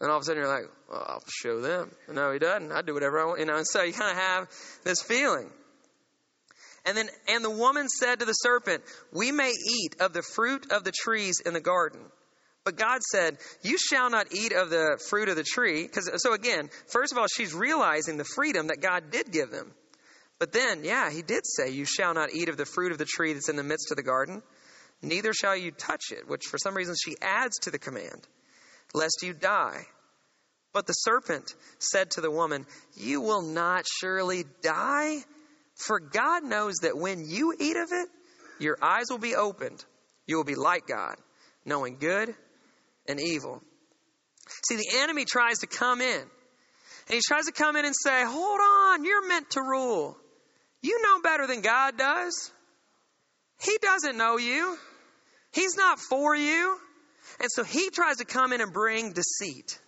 And 0.00 0.10
all 0.10 0.16
of 0.16 0.22
a 0.22 0.24
sudden 0.24 0.42
you're 0.42 0.52
like, 0.52 0.70
Well, 0.88 1.04
I'll 1.06 1.24
show 1.28 1.60
them. 1.60 1.90
No, 2.08 2.32
he 2.32 2.38
doesn't. 2.38 2.70
I 2.70 2.82
do 2.82 2.94
whatever 2.94 3.20
I 3.20 3.24
want. 3.24 3.40
You 3.40 3.46
know, 3.46 3.56
and 3.56 3.66
so 3.66 3.82
you 3.82 3.92
kind 3.92 4.10
of 4.10 4.22
have 4.22 4.48
this 4.84 5.02
feeling. 5.02 5.50
And 6.84 6.96
then, 6.96 7.08
and 7.28 7.44
the 7.44 7.50
woman 7.50 7.88
said 7.88 8.20
to 8.20 8.24
the 8.24 8.32
serpent, 8.32 8.82
We 9.12 9.32
may 9.32 9.50
eat 9.50 9.96
of 10.00 10.12
the 10.12 10.22
fruit 10.22 10.70
of 10.70 10.84
the 10.84 10.92
trees 10.92 11.40
in 11.44 11.54
the 11.54 11.60
garden. 11.60 12.00
But 12.64 12.76
God 12.76 13.00
said, 13.02 13.38
You 13.62 13.78
shall 13.78 14.10
not 14.10 14.32
eat 14.32 14.52
of 14.52 14.70
the 14.70 15.00
fruit 15.08 15.28
of 15.28 15.34
the 15.34 15.44
tree. 15.44 15.82
Because, 15.82 16.10
so 16.22 16.32
again, 16.34 16.70
first 16.86 17.12
of 17.12 17.18
all, 17.18 17.26
she's 17.34 17.52
realizing 17.52 18.16
the 18.16 18.24
freedom 18.24 18.68
that 18.68 18.80
God 18.80 19.10
did 19.10 19.32
give 19.32 19.50
them. 19.50 19.72
But 20.38 20.52
then, 20.52 20.84
yeah, 20.84 21.10
he 21.10 21.22
did 21.22 21.42
say, 21.44 21.70
You 21.70 21.84
shall 21.84 22.14
not 22.14 22.32
eat 22.32 22.48
of 22.48 22.56
the 22.56 22.66
fruit 22.66 22.92
of 22.92 22.98
the 22.98 23.04
tree 23.04 23.32
that's 23.32 23.48
in 23.48 23.56
the 23.56 23.64
midst 23.64 23.90
of 23.90 23.96
the 23.96 24.04
garden 24.04 24.42
neither 25.02 25.32
shall 25.32 25.56
you 25.56 25.70
touch 25.70 26.12
it, 26.12 26.28
which 26.28 26.46
for 26.46 26.58
some 26.58 26.74
reason 26.74 26.94
she 27.02 27.16
adds 27.20 27.58
to 27.60 27.70
the 27.70 27.78
command, 27.78 28.26
lest 28.94 29.22
you 29.22 29.32
die. 29.32 29.84
But 30.72 30.86
the 30.86 30.92
serpent 30.92 31.54
said 31.78 32.12
to 32.12 32.20
the 32.20 32.30
woman, 32.30 32.66
You 32.96 33.20
will 33.20 33.42
not 33.42 33.84
surely 34.00 34.44
die, 34.62 35.18
for 35.74 36.00
God 36.00 36.44
knows 36.44 36.76
that 36.82 36.96
when 36.96 37.24
you 37.26 37.54
eat 37.58 37.76
of 37.76 37.88
it, 37.92 38.08
your 38.58 38.78
eyes 38.80 39.06
will 39.10 39.18
be 39.18 39.34
opened. 39.34 39.84
You 40.26 40.36
will 40.36 40.44
be 40.44 40.54
like 40.54 40.86
God, 40.86 41.16
knowing 41.64 41.98
good 41.98 42.34
and 43.06 43.20
evil. 43.20 43.62
See, 44.66 44.76
the 44.76 44.98
enemy 44.98 45.24
tries 45.24 45.58
to 45.58 45.66
come 45.66 46.00
in, 46.00 46.20
and 46.20 47.14
he 47.14 47.20
tries 47.26 47.46
to 47.46 47.52
come 47.52 47.76
in 47.76 47.84
and 47.84 47.94
say, 47.94 48.24
Hold 48.24 48.60
on, 48.60 49.04
you're 49.04 49.26
meant 49.28 49.50
to 49.50 49.60
rule. 49.60 50.16
You 50.80 51.00
know 51.02 51.20
better 51.22 51.46
than 51.46 51.60
God 51.60 51.96
does. 51.96 52.50
He 53.60 53.78
doesn't 53.80 54.16
know 54.16 54.38
you. 54.38 54.76
He's 55.52 55.76
not 55.76 55.98
for 56.00 56.34
you. 56.34 56.76
And 57.40 57.50
so 57.50 57.64
he 57.64 57.90
tries 57.90 58.16
to 58.16 58.24
come 58.24 58.52
in 58.52 58.60
and 58.60 58.72
bring 58.72 59.12
deceit 59.12 59.78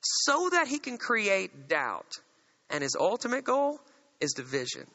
so 0.00 0.50
that 0.50 0.68
he 0.68 0.78
can 0.78 0.98
create 0.98 1.68
doubt. 1.68 2.12
And 2.70 2.82
his 2.82 2.96
ultimate 2.98 3.44
goal 3.44 3.80
is 4.20 4.32
division. 4.32 4.86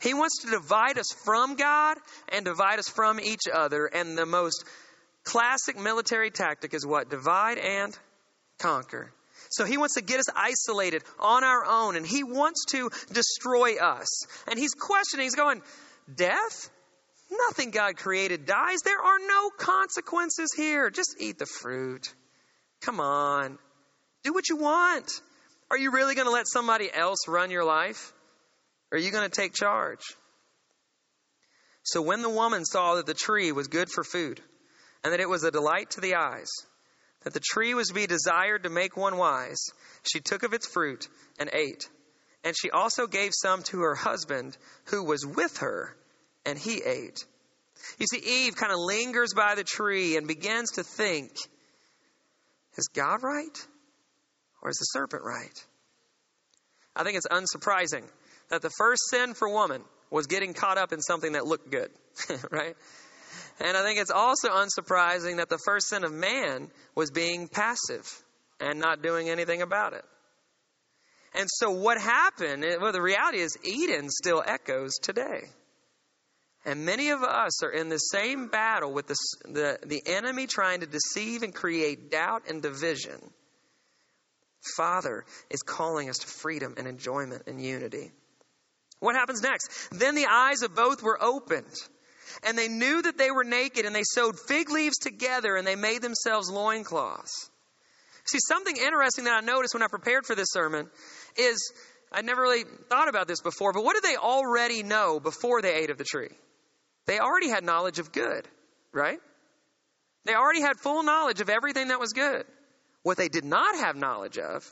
He 0.00 0.14
wants 0.14 0.42
to 0.42 0.50
divide 0.50 0.98
us 0.98 1.12
from 1.24 1.56
God 1.56 1.98
and 2.30 2.44
divide 2.44 2.78
us 2.78 2.88
from 2.88 3.20
each 3.20 3.42
other. 3.52 3.86
And 3.86 4.16
the 4.16 4.26
most 4.26 4.64
classic 5.24 5.78
military 5.78 6.30
tactic 6.30 6.72
is 6.74 6.86
what? 6.86 7.10
Divide 7.10 7.58
and 7.58 7.96
conquer. 8.58 9.12
So 9.50 9.64
he 9.64 9.78
wants 9.78 9.94
to 9.94 10.02
get 10.02 10.20
us 10.20 10.28
isolated 10.34 11.02
on 11.18 11.44
our 11.44 11.64
own 11.66 11.96
and 11.96 12.06
he 12.06 12.22
wants 12.22 12.64
to 12.70 12.90
destroy 13.12 13.76
us. 13.76 14.26
And 14.48 14.58
he's 14.58 14.74
questioning, 14.74 15.24
he's 15.24 15.34
going, 15.34 15.62
Death? 16.14 16.70
Nothing 17.30 17.70
God 17.70 17.96
created 17.96 18.46
dies. 18.46 18.78
There 18.84 19.00
are 19.00 19.18
no 19.18 19.50
consequences 19.50 20.52
here. 20.56 20.90
Just 20.90 21.16
eat 21.20 21.38
the 21.38 21.46
fruit. 21.46 22.12
Come 22.82 23.00
on. 23.00 23.58
Do 24.24 24.32
what 24.32 24.48
you 24.48 24.56
want. 24.56 25.10
Are 25.70 25.78
you 25.78 25.92
really 25.92 26.14
going 26.14 26.26
to 26.26 26.32
let 26.32 26.48
somebody 26.48 26.92
else 26.92 27.28
run 27.28 27.50
your 27.50 27.64
life? 27.64 28.12
Or 28.90 28.98
are 28.98 29.00
you 29.00 29.12
going 29.12 29.28
to 29.28 29.34
take 29.34 29.54
charge? 29.54 30.02
So 31.84 32.02
when 32.02 32.22
the 32.22 32.28
woman 32.28 32.64
saw 32.64 32.96
that 32.96 33.06
the 33.06 33.14
tree 33.14 33.52
was 33.52 33.68
good 33.68 33.88
for 33.90 34.04
food, 34.04 34.40
and 35.02 35.12
that 35.12 35.20
it 35.20 35.28
was 35.28 35.44
a 35.44 35.50
delight 35.50 35.90
to 35.92 36.00
the 36.00 36.16
eyes, 36.16 36.50
that 37.22 37.32
the 37.32 37.40
tree 37.40 37.74
was 37.74 37.88
to 37.88 37.94
be 37.94 38.06
desired 38.06 38.64
to 38.64 38.70
make 38.70 38.96
one 38.96 39.16
wise, 39.16 39.64
she 40.02 40.20
took 40.20 40.42
of 40.42 40.52
its 40.52 40.66
fruit 40.66 41.08
and 41.38 41.50
ate. 41.52 41.88
And 42.44 42.54
she 42.56 42.70
also 42.70 43.06
gave 43.06 43.32
some 43.34 43.62
to 43.64 43.80
her 43.80 43.94
husband 43.94 44.56
who 44.86 45.04
was 45.04 45.24
with 45.26 45.58
her, 45.58 45.94
and 46.44 46.58
he 46.58 46.82
ate. 46.84 47.24
You 47.98 48.06
see, 48.06 48.18
Eve 48.18 48.56
kind 48.56 48.72
of 48.72 48.78
lingers 48.78 49.32
by 49.34 49.54
the 49.54 49.64
tree 49.64 50.16
and 50.16 50.26
begins 50.26 50.72
to 50.72 50.82
think 50.82 51.30
is 52.76 52.88
God 52.88 53.22
right? 53.22 53.66
Or 54.62 54.70
is 54.70 54.76
the 54.76 54.84
serpent 54.84 55.22
right? 55.24 55.66
I 56.94 57.02
think 57.02 57.16
it's 57.16 57.26
unsurprising 57.26 58.04
that 58.48 58.62
the 58.62 58.70
first 58.70 59.02
sin 59.10 59.34
for 59.34 59.48
woman 59.48 59.82
was 60.10 60.26
getting 60.26 60.54
caught 60.54 60.78
up 60.78 60.92
in 60.92 61.00
something 61.00 61.32
that 61.32 61.46
looked 61.46 61.70
good, 61.70 61.90
right? 62.50 62.76
And 63.60 63.76
I 63.76 63.82
think 63.82 64.00
it's 64.00 64.10
also 64.10 64.48
unsurprising 64.48 65.36
that 65.36 65.48
the 65.48 65.58
first 65.64 65.88
sin 65.88 66.04
of 66.04 66.12
man 66.12 66.70
was 66.94 67.10
being 67.10 67.48
passive 67.48 68.06
and 68.60 68.80
not 68.80 69.02
doing 69.02 69.28
anything 69.28 69.62
about 69.62 69.92
it. 69.92 70.04
And 71.34 71.48
so 71.48 71.70
what 71.70 72.00
happened, 72.00 72.64
well, 72.80 72.92
the 72.92 73.02
reality 73.02 73.38
is 73.38 73.56
Eden 73.62 74.08
still 74.10 74.42
echoes 74.44 74.96
today. 75.00 75.42
And 76.64 76.84
many 76.84 77.08
of 77.08 77.22
us 77.22 77.62
are 77.62 77.70
in 77.70 77.88
the 77.88 77.98
same 77.98 78.48
battle 78.48 78.92
with 78.92 79.06
the, 79.06 79.16
the, 79.44 79.78
the 79.86 80.02
enemy 80.06 80.46
trying 80.46 80.80
to 80.80 80.86
deceive 80.86 81.42
and 81.42 81.54
create 81.54 82.10
doubt 82.10 82.42
and 82.48 82.60
division, 82.60 83.18
Father 84.76 85.24
is 85.48 85.62
calling 85.62 86.10
us 86.10 86.18
to 86.18 86.26
freedom 86.26 86.74
and 86.76 86.86
enjoyment 86.86 87.44
and 87.46 87.62
unity. 87.62 88.12
What 88.98 89.16
happens 89.16 89.42
next? 89.42 89.70
Then 89.90 90.14
the 90.14 90.26
eyes 90.26 90.62
of 90.62 90.74
both 90.74 91.02
were 91.02 91.22
opened, 91.22 91.74
and 92.42 92.58
they 92.58 92.68
knew 92.68 93.00
that 93.00 93.16
they 93.16 93.30
were 93.30 93.44
naked, 93.44 93.86
and 93.86 93.94
they 93.94 94.02
sewed 94.04 94.36
fig 94.46 94.70
leaves 94.70 94.98
together, 94.98 95.56
and 95.56 95.66
they 95.66 95.76
made 95.76 96.02
themselves 96.02 96.50
loincloths. 96.50 97.50
See, 98.24 98.38
something 98.46 98.76
interesting 98.76 99.24
that 99.24 99.42
I 99.42 99.44
noticed 99.44 99.72
when 99.72 99.82
I 99.82 99.88
prepared 99.88 100.26
for 100.26 100.34
this 100.34 100.48
sermon 100.50 100.90
is 101.38 101.72
I'd 102.12 102.26
never 102.26 102.42
really 102.42 102.64
thought 102.88 103.08
about 103.08 103.28
this 103.28 103.40
before, 103.40 103.72
but 103.72 103.84
what 103.84 103.94
did 103.94 104.02
they 104.02 104.16
already 104.16 104.82
know 104.82 105.20
before 105.20 105.62
they 105.62 105.74
ate 105.74 105.90
of 105.90 105.96
the 105.96 106.04
tree? 106.04 106.28
They 107.10 107.18
already 107.18 107.48
had 107.48 107.64
knowledge 107.64 107.98
of 107.98 108.12
good, 108.12 108.46
right? 108.92 109.18
They 110.26 110.34
already 110.36 110.60
had 110.60 110.78
full 110.78 111.02
knowledge 111.02 111.40
of 111.40 111.50
everything 111.50 111.88
that 111.88 111.98
was 111.98 112.12
good. 112.12 112.44
What 113.02 113.16
they 113.16 113.28
did 113.28 113.44
not 113.44 113.74
have 113.80 113.96
knowledge 113.96 114.38
of 114.38 114.64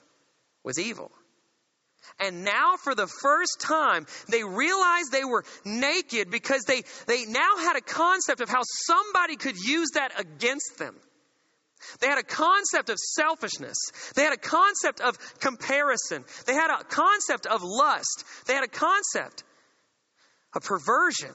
was 0.63 0.79
evil. 0.79 1.11
And 2.21 2.45
now, 2.45 2.77
for 2.77 2.95
the 2.95 3.09
first 3.09 3.59
time, 3.59 4.07
they 4.29 4.45
realized 4.45 5.11
they 5.11 5.25
were 5.25 5.45
naked 5.65 6.31
because 6.31 6.63
they, 6.63 6.83
they 7.09 7.25
now 7.25 7.57
had 7.59 7.75
a 7.75 7.81
concept 7.81 8.41
of 8.41 8.49
how 8.49 8.63
somebody 8.87 9.35
could 9.35 9.57
use 9.57 9.89
that 9.95 10.13
against 10.21 10.79
them. 10.79 10.95
They 11.99 12.07
had 12.07 12.19
a 12.19 12.23
concept 12.23 12.89
of 12.89 12.99
selfishness. 13.01 13.79
They 14.15 14.23
had 14.23 14.33
a 14.33 14.37
concept 14.37 15.01
of 15.01 15.19
comparison. 15.41 16.25
They 16.47 16.55
had 16.55 16.71
a 16.71 16.85
concept 16.85 17.47
of 17.47 17.63
lust. 17.65 18.23
They 18.47 18.55
had 18.55 18.63
a 18.63 18.69
concept 18.69 19.43
of 20.55 20.63
perversion. 20.63 21.35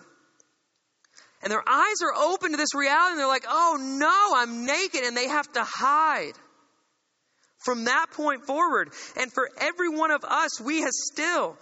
And 1.44 1.52
their 1.52 1.64
eyes 1.68 2.02
are 2.02 2.16
open 2.16 2.52
to 2.52 2.58
this 2.58 2.74
reality 2.74 3.12
and 3.12 3.20
they're 3.20 3.28
like, 3.28 3.46
oh 3.50 3.78
no, 3.80 4.34
I'm 4.38 4.66
naked. 4.66 5.04
And 5.04 5.16
they 5.16 5.28
have 5.28 5.52
to 5.54 5.64
hide 5.64 6.34
from 7.66 7.86
that 7.86 8.08
point 8.14 8.46
forward. 8.46 8.94
And 9.20 9.32
for 9.32 9.50
every 9.60 9.90
one 9.90 10.12
of 10.12 10.24
us, 10.24 10.62
we 10.62 10.82
have 10.82 10.92
still 10.92 11.58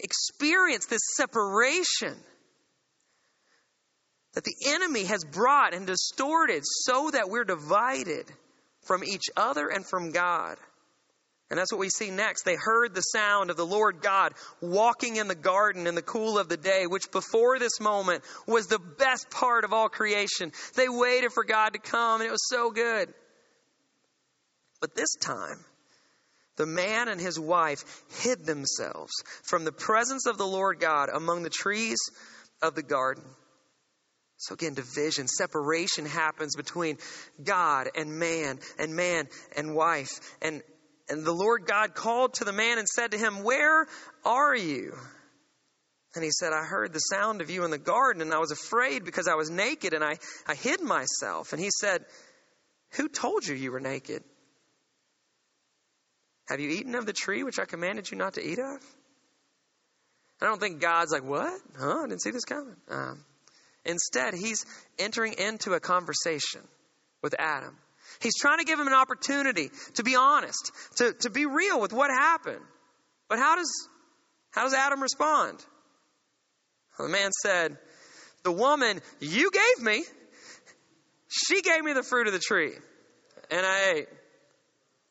experienced 0.00 0.90
this 0.90 1.02
separation 1.16 2.16
that 4.34 4.44
the 4.44 4.54
enemy 4.66 5.04
has 5.04 5.24
brought 5.24 5.74
and 5.74 5.86
distorted 5.86 6.62
so 6.64 7.10
that 7.10 7.28
we're 7.28 7.44
divided 7.44 8.26
from 8.82 9.04
each 9.04 9.24
other 9.36 9.68
and 9.68 9.86
from 9.86 10.10
God. 10.10 10.56
And 11.50 11.58
that's 11.58 11.72
what 11.72 11.80
we 11.80 11.88
see 11.90 12.10
next. 12.10 12.44
They 12.44 12.54
heard 12.54 12.94
the 12.94 13.00
sound 13.00 13.50
of 13.50 13.56
the 13.56 13.66
Lord 13.66 14.00
God 14.00 14.34
walking 14.60 15.16
in 15.16 15.26
the 15.26 15.34
garden 15.34 15.88
in 15.88 15.96
the 15.96 16.02
cool 16.02 16.38
of 16.38 16.48
the 16.48 16.56
day, 16.56 16.86
which 16.86 17.10
before 17.10 17.58
this 17.58 17.80
moment 17.80 18.22
was 18.46 18.68
the 18.68 18.78
best 18.78 19.30
part 19.30 19.64
of 19.64 19.72
all 19.72 19.88
creation. 19.88 20.52
They 20.76 20.88
waited 20.88 21.32
for 21.32 21.42
God 21.42 21.70
to 21.72 21.80
come, 21.80 22.20
and 22.20 22.28
it 22.28 22.30
was 22.30 22.48
so 22.48 22.70
good. 22.70 23.12
But 24.80 24.94
this 24.94 25.16
time, 25.16 25.64
the 26.56 26.66
man 26.66 27.08
and 27.08 27.20
his 27.20 27.38
wife 27.38 27.82
hid 28.20 28.46
themselves 28.46 29.12
from 29.42 29.64
the 29.64 29.72
presence 29.72 30.26
of 30.26 30.38
the 30.38 30.46
Lord 30.46 30.78
God 30.78 31.08
among 31.12 31.42
the 31.42 31.50
trees 31.50 31.98
of 32.62 32.76
the 32.76 32.82
garden. 32.82 33.24
So 34.36 34.54
again, 34.54 34.72
division, 34.72 35.28
separation 35.28 36.06
happens 36.06 36.56
between 36.56 36.96
God 37.42 37.88
and 37.94 38.18
man, 38.18 38.58
and 38.78 38.94
man 38.94 39.28
and 39.54 39.74
wife. 39.74 40.08
And, 40.40 40.62
and 41.10 41.24
the 41.24 41.34
Lord 41.34 41.66
God 41.66 41.94
called 41.94 42.34
to 42.34 42.44
the 42.44 42.52
man 42.52 42.78
and 42.78 42.88
said 42.88 43.10
to 43.10 43.18
him, 43.18 43.42
Where 43.42 43.86
are 44.24 44.56
you? 44.56 44.96
And 46.14 46.24
he 46.24 46.30
said, 46.32 46.52
I 46.52 46.64
heard 46.64 46.92
the 46.92 46.98
sound 46.98 47.40
of 47.40 47.50
you 47.50 47.64
in 47.64 47.70
the 47.70 47.78
garden, 47.78 48.22
and 48.22 48.32
I 48.32 48.38
was 48.38 48.50
afraid 48.50 49.04
because 49.04 49.28
I 49.28 49.34
was 49.34 49.50
naked, 49.50 49.92
and 49.92 50.02
I, 50.02 50.16
I 50.46 50.54
hid 50.54 50.80
myself. 50.80 51.52
And 51.52 51.62
he 51.62 51.70
said, 51.70 52.04
Who 52.92 53.08
told 53.08 53.46
you 53.46 53.54
you 53.54 53.72
were 53.72 53.80
naked? 53.80 54.24
Have 56.48 56.58
you 56.60 56.70
eaten 56.70 56.94
of 56.94 57.06
the 57.06 57.12
tree 57.12 57.44
which 57.44 57.60
I 57.60 57.64
commanded 57.64 58.10
you 58.10 58.16
not 58.18 58.34
to 58.34 58.44
eat 58.44 58.58
of? 58.58 58.80
I 60.42 60.46
don't 60.46 60.60
think 60.60 60.80
God's 60.80 61.12
like, 61.12 61.24
What? 61.24 61.60
Huh? 61.78 62.02
I 62.04 62.08
didn't 62.08 62.22
see 62.22 62.30
this 62.30 62.44
coming. 62.44 62.76
Um, 62.88 63.24
Instead, 63.84 64.34
he's 64.34 64.66
entering 64.98 65.34
into 65.34 65.72
a 65.72 65.80
conversation 65.80 66.62
with 67.22 67.34
Adam. 67.38 67.76
He's 68.20 68.36
trying 68.38 68.58
to 68.58 68.64
give 68.64 68.78
him 68.78 68.86
an 68.86 68.92
opportunity 68.92 69.70
to 69.94 70.02
be 70.02 70.16
honest, 70.16 70.72
to, 70.96 71.12
to 71.20 71.30
be 71.30 71.46
real 71.46 71.80
with 71.80 71.92
what 71.92 72.10
happened. 72.10 72.60
But 73.28 73.38
how 73.38 73.56
does, 73.56 73.88
how 74.50 74.64
does 74.64 74.74
Adam 74.74 75.00
respond? 75.00 75.64
Well, 76.98 77.08
the 77.08 77.12
man 77.12 77.30
said, 77.42 77.78
The 78.42 78.52
woman 78.52 79.00
you 79.20 79.50
gave 79.50 79.84
me, 79.84 80.04
she 81.28 81.62
gave 81.62 81.82
me 81.82 81.92
the 81.92 82.02
fruit 82.02 82.26
of 82.26 82.32
the 82.32 82.38
tree, 82.38 82.72
and 83.50 83.64
I 83.64 83.92
ate. 83.96 84.08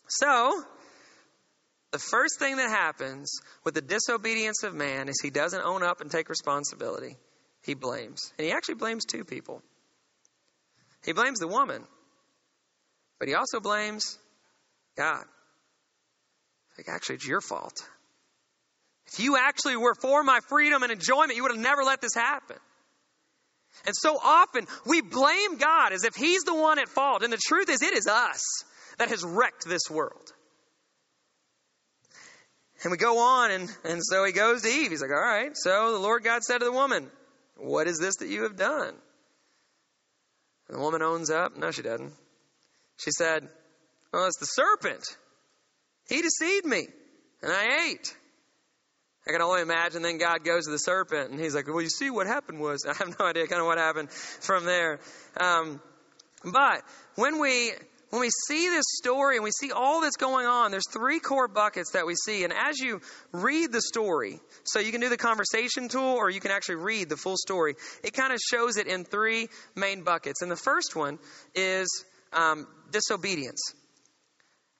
So, 0.08 0.63
the 1.91 2.00
first 2.00 2.38
thing 2.39 2.58
that 2.58 2.69
happens 2.69 3.32
with 3.63 3.74
the 3.74 3.82
disobedience 3.82 4.63
of 4.63 4.76
man 4.76 5.10
is 5.10 5.19
he 5.22 5.30
doesn't 5.30 5.63
own 5.63 5.82
up 5.82 6.02
and 6.02 6.12
take 6.12 6.30
responsibility 6.30 7.17
he 7.63 7.74
blames. 7.74 8.34
And 8.38 8.45
he 8.48 8.54
actually 8.54 8.76
blames 8.76 9.06
two 9.06 9.24
people. 9.24 9.62
He 11.06 11.13
blames 11.13 11.39
the 11.39 11.48
woman, 11.48 11.84
but 13.19 13.27
he 13.27 13.36
also 13.36 13.60
blames 13.60 14.17
God. 14.97 15.23
Like, 16.77 16.88
actually, 16.88 17.15
it's 17.15 17.27
your 17.27 17.41
fault. 17.41 17.73
If 19.08 19.19
you 19.19 19.38
actually 19.38 19.75
were 19.75 19.95
for 19.95 20.23
my 20.23 20.39
freedom 20.47 20.84
and 20.84 20.91
enjoyment, 20.91 21.36
you 21.36 21.43
would 21.43 21.51
have 21.51 21.60
never 21.60 21.84
let 21.84 21.99
this 21.99 22.13
happen. 22.13 22.58
And 23.86 23.95
so 23.95 24.17
often 24.21 24.65
we 24.86 25.01
blame 25.01 25.58
God 25.58 25.93
as 25.93 26.03
if 26.03 26.15
He's 26.15 26.43
the 26.43 26.55
one 26.55 26.79
at 26.79 26.89
fault. 26.89 27.23
And 27.23 27.32
the 27.34 27.39
truth 27.47 27.69
is, 27.69 27.82
it 27.82 27.93
is 27.93 28.08
us 28.08 28.41
that 28.97 29.10
has 29.10 29.23
wrecked 29.23 29.65
this 29.67 29.89
world. 29.89 30.32
And 32.84 32.91
we 32.91 32.97
go 32.97 33.19
on, 33.19 33.51
and, 33.51 33.69
and 33.84 34.01
so 34.03 34.23
he 34.23 34.32
goes 34.32 34.62
to 34.62 34.69
Eve. 34.69 34.91
He's 34.91 35.01
like, 35.01 35.12
All 35.12 35.17
right. 35.17 35.51
So 35.53 35.91
the 35.91 35.99
Lord 35.99 36.23
God 36.23 36.43
said 36.43 36.60
to 36.60 36.65
the 36.65 36.71
woman, 36.71 37.10
what 37.60 37.88
is 37.88 37.99
this 37.99 38.17
that 38.17 38.29
you 38.29 38.43
have 38.43 38.55
done? 38.55 38.93
And 40.67 40.77
the 40.77 40.82
woman 40.82 41.01
owns 41.01 41.29
up. 41.29 41.58
No, 41.58 41.71
she 41.71 41.82
doesn't. 41.82 42.13
She 43.00 43.12
said, 43.12 43.48
Well, 44.14 44.26
it's 44.28 44.40
the 44.40 44.46
serpent. 44.46 45.04
He 46.08 46.22
deceived 46.22 46.66
me, 46.66 46.88
and 47.42 47.52
I 47.52 47.92
ate. 47.92 48.16
I 49.28 49.32
can 49.32 49.42
only 49.42 49.62
imagine 49.62 50.02
then 50.02 50.18
God 50.18 50.44
goes 50.44 50.66
to 50.66 50.72
the 50.72 50.80
serpent, 50.80 51.32
and 51.32 51.40
he's 51.40 51.56
like, 51.56 51.68
Well, 51.68 51.82
you 51.82 51.90
see, 51.90 52.10
what 52.10 52.28
happened 52.28 52.60
was, 52.60 52.86
I 52.90 52.94
have 52.94 53.16
no 53.20 53.26
idea 53.26 53.48
kind 53.48 53.62
of 53.62 53.68
what 53.68 53.78
happened 53.78 54.12
from 54.12 54.66
there. 54.66 55.00
Um, 55.40 55.82
but 56.44 56.84
when 57.16 57.40
we 57.40 57.74
when 58.10 58.22
we 58.22 58.30
see 58.48 58.68
this 58.70 58.86
story 58.98 59.36
and 59.36 59.44
we 59.44 59.52
see 59.52 59.72
all 59.72 60.02
that's 60.02 60.18
going 60.18 60.48
on, 60.48 60.72
there's 60.72 60.90
three 60.90 61.20
core 61.20 61.48
buckets 61.48 61.92
that 61.92 62.08
we 62.08 62.16
see. 62.16 62.44
And 62.44 62.52
as 62.52 62.80
you 62.80 63.02
read 63.32 63.72
the 63.72 63.82
story, 63.82 64.40
so 64.64 64.80
you 64.80 64.92
can 64.92 65.00
do 65.00 65.10
the 65.10 65.18
conversation 65.18 65.90
tool 65.90 66.16
or 66.16 66.30
you 66.30 66.40
can 66.40 66.50
actually 66.50 66.78
read 66.78 67.10
the 67.10 67.18
full 67.18 67.38
story, 67.38 67.76
it 68.04 68.14
kind 68.14 68.34
of 68.34 68.40
shows 68.40 68.78
it 68.78 68.88
in 68.88 69.06
three 69.06 69.50
main 69.76 70.04
buckets. 70.04 70.42
And 70.42 70.50
the 70.50 70.56
first 70.56 70.96
one 70.96 71.20
is 71.54 72.04
um, 72.34 72.68
disobedience. 72.92 73.74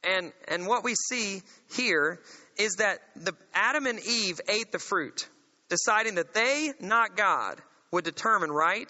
And, 0.04 0.32
and 0.48 0.66
what 0.66 0.84
we 0.84 0.96
see 0.96 1.42
here 1.76 2.20
is 2.58 2.76
that 2.76 3.00
the 3.16 3.34
Adam 3.54 3.86
and 3.86 4.00
Eve 4.00 4.40
ate 4.48 4.72
the 4.72 4.80
fruit, 4.80 5.28
deciding 5.70 6.16
that 6.16 6.34
they, 6.34 6.72
not 6.80 7.18
God, 7.18 7.62
would 7.92 8.06
determine 8.06 8.52
right 8.52 8.90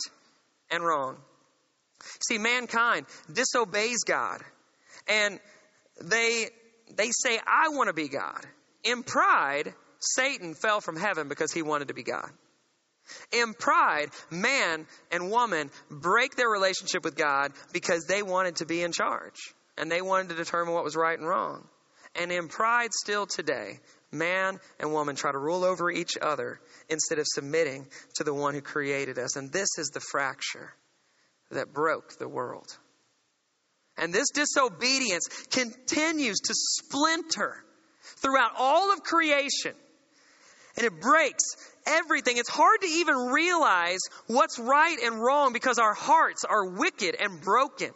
and 0.72 0.84
wrong. 0.84 1.18
See, 2.28 2.38
mankind 2.38 3.06
disobeys 3.34 4.04
God 4.06 4.42
and 5.10 5.40
they, 6.02 6.48
they 6.96 7.10
say, 7.12 7.40
I 7.46 7.70
want 7.70 7.88
to 7.88 7.94
be 7.94 8.08
God. 8.08 8.46
In 8.84 9.04
pride, 9.04 9.74
Satan 10.00 10.54
fell 10.54 10.80
from 10.80 10.96
heaven 10.96 11.28
because 11.28 11.52
he 11.52 11.62
wanted 11.62 11.90
to 11.90 11.94
be 11.94 12.04
God. 12.04 12.30
In 13.32 13.54
pride, 13.54 14.10
man 14.30 14.86
and 15.12 15.32
woman 15.32 15.72
break 15.90 16.36
their 16.36 16.50
relationship 16.50 17.04
with 17.04 17.16
God 17.16 17.52
because 17.74 18.06
they 18.06 18.24
wanted 18.24 18.58
to 18.58 18.66
be 18.66 18.82
in 18.82 18.92
charge 18.92 19.54
and 19.78 19.92
they 19.92 20.02
wanted 20.02 20.30
to 20.30 20.36
determine 20.36 20.74
what 20.74 20.84
was 20.84 20.96
right 20.96 21.18
and 21.18 21.28
wrong. 21.28 21.68
And 22.16 22.32
in 22.32 22.48
pride, 22.48 22.90
still 22.94 23.26
today, 23.26 23.80
man 24.12 24.60
and 24.80 24.92
woman 24.92 25.16
try 25.16 25.32
to 25.32 25.38
rule 25.38 25.64
over 25.64 25.92
each 25.92 26.18
other 26.22 26.60
instead 26.90 27.20
of 27.20 27.26
submitting 27.28 27.88
to 28.16 28.24
the 28.24 28.34
one 28.34 28.54
who 28.54 28.62
created 28.62 29.18
us. 29.20 29.36
And 29.36 29.52
this 29.52 29.78
is 29.78 29.90
the 29.90 30.00
fracture 30.00 30.74
that 31.52 31.74
broke 31.74 32.18
the 32.18 32.28
world. 32.28 32.68
And 33.98 34.14
this 34.14 34.30
disobedience 34.34 35.28
continues 35.52 36.40
to 36.40 36.54
splinter 36.56 37.56
throughout 38.18 38.52
all 38.58 38.94
of 38.94 39.04
creation. 39.04 39.74
And 40.78 40.86
it 40.86 41.02
breaks 41.02 41.44
everything. 41.86 42.38
It's 42.38 42.50
hard 42.50 42.82
to 42.82 42.88
even 42.88 43.16
realize 43.32 44.00
what's 44.28 44.60
right 44.60 44.98
and 45.04 45.22
wrong 45.22 45.54
because 45.54 45.80
our 45.80 45.94
hearts 45.94 46.46
are 46.46 46.66
wicked 46.66 47.16
and 47.20 47.42
broken. 47.42 47.92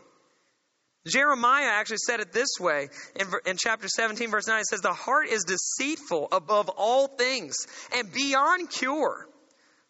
Jeremiah 1.08 1.68
actually 1.68 1.98
said 1.98 2.22
it 2.22 2.32
this 2.32 2.60
way 2.60 2.88
in, 3.16 3.28
in 3.46 3.58
chapter 3.58 3.88
17, 3.90 4.32
verse 4.32 4.48
9. 4.48 4.60
It 4.60 4.66
says, 4.68 4.82
The 4.82 4.94
heart 4.94 5.28
is 5.28 5.44
deceitful 5.44 6.30
above 6.32 6.70
all 6.70 7.08
things 7.08 7.68
and 7.96 8.12
beyond 8.12 8.70
cure. 8.70 9.28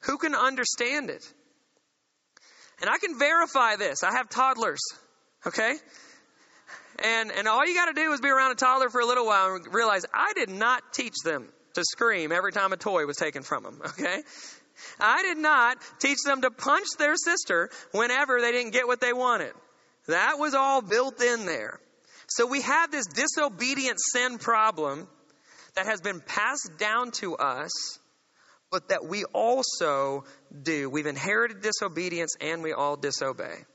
Who 0.01 0.17
can 0.17 0.33
understand 0.33 1.09
it? 1.09 1.23
And 2.81 2.89
I 2.89 2.97
can 2.97 3.17
verify 3.19 3.75
this. 3.75 4.03
I 4.03 4.11
have 4.13 4.27
toddlers, 4.29 4.81
okay? 5.45 5.75
And, 7.03 7.31
and 7.31 7.47
all 7.47 7.65
you 7.65 7.75
got 7.75 7.93
to 7.93 7.93
do 7.93 8.11
is 8.11 8.19
be 8.19 8.29
around 8.29 8.51
a 8.51 8.55
toddler 8.55 8.89
for 8.89 9.01
a 9.01 9.05
little 9.05 9.25
while 9.25 9.55
and 9.55 9.73
realize 9.73 10.05
I 10.13 10.33
did 10.33 10.49
not 10.49 10.81
teach 10.93 11.15
them 11.23 11.47
to 11.73 11.83
scream 11.83 12.31
every 12.31 12.51
time 12.51 12.73
a 12.73 12.77
toy 12.77 13.05
was 13.05 13.17
taken 13.17 13.43
from 13.43 13.63
them, 13.63 13.81
okay? 13.85 14.21
I 14.99 15.23
did 15.23 15.37
not 15.37 15.77
teach 15.99 16.19
them 16.25 16.41
to 16.41 16.51
punch 16.51 16.87
their 16.97 17.15
sister 17.15 17.69
whenever 17.91 18.41
they 18.41 18.51
didn't 18.51 18.71
get 18.71 18.87
what 18.87 19.01
they 19.01 19.13
wanted. 19.13 19.53
That 20.07 20.39
was 20.39 20.53
all 20.53 20.81
built 20.81 21.21
in 21.21 21.45
there. 21.45 21.79
So 22.27 22.47
we 22.47 22.61
have 22.61 22.91
this 22.91 23.05
disobedient 23.07 23.99
sin 23.99 24.37
problem 24.37 25.07
that 25.75 25.85
has 25.85 26.01
been 26.01 26.19
passed 26.19 26.71
down 26.77 27.11
to 27.11 27.35
us, 27.35 27.71
but 28.71 28.89
that 28.89 29.05
we 29.05 29.23
also 29.25 30.25
do. 30.61 30.89
We've 30.89 31.05
inherited 31.05 31.61
disobedience 31.61 32.35
and 32.41 32.63
we 32.63 32.73
all 32.73 32.95
disobey. 32.95 33.65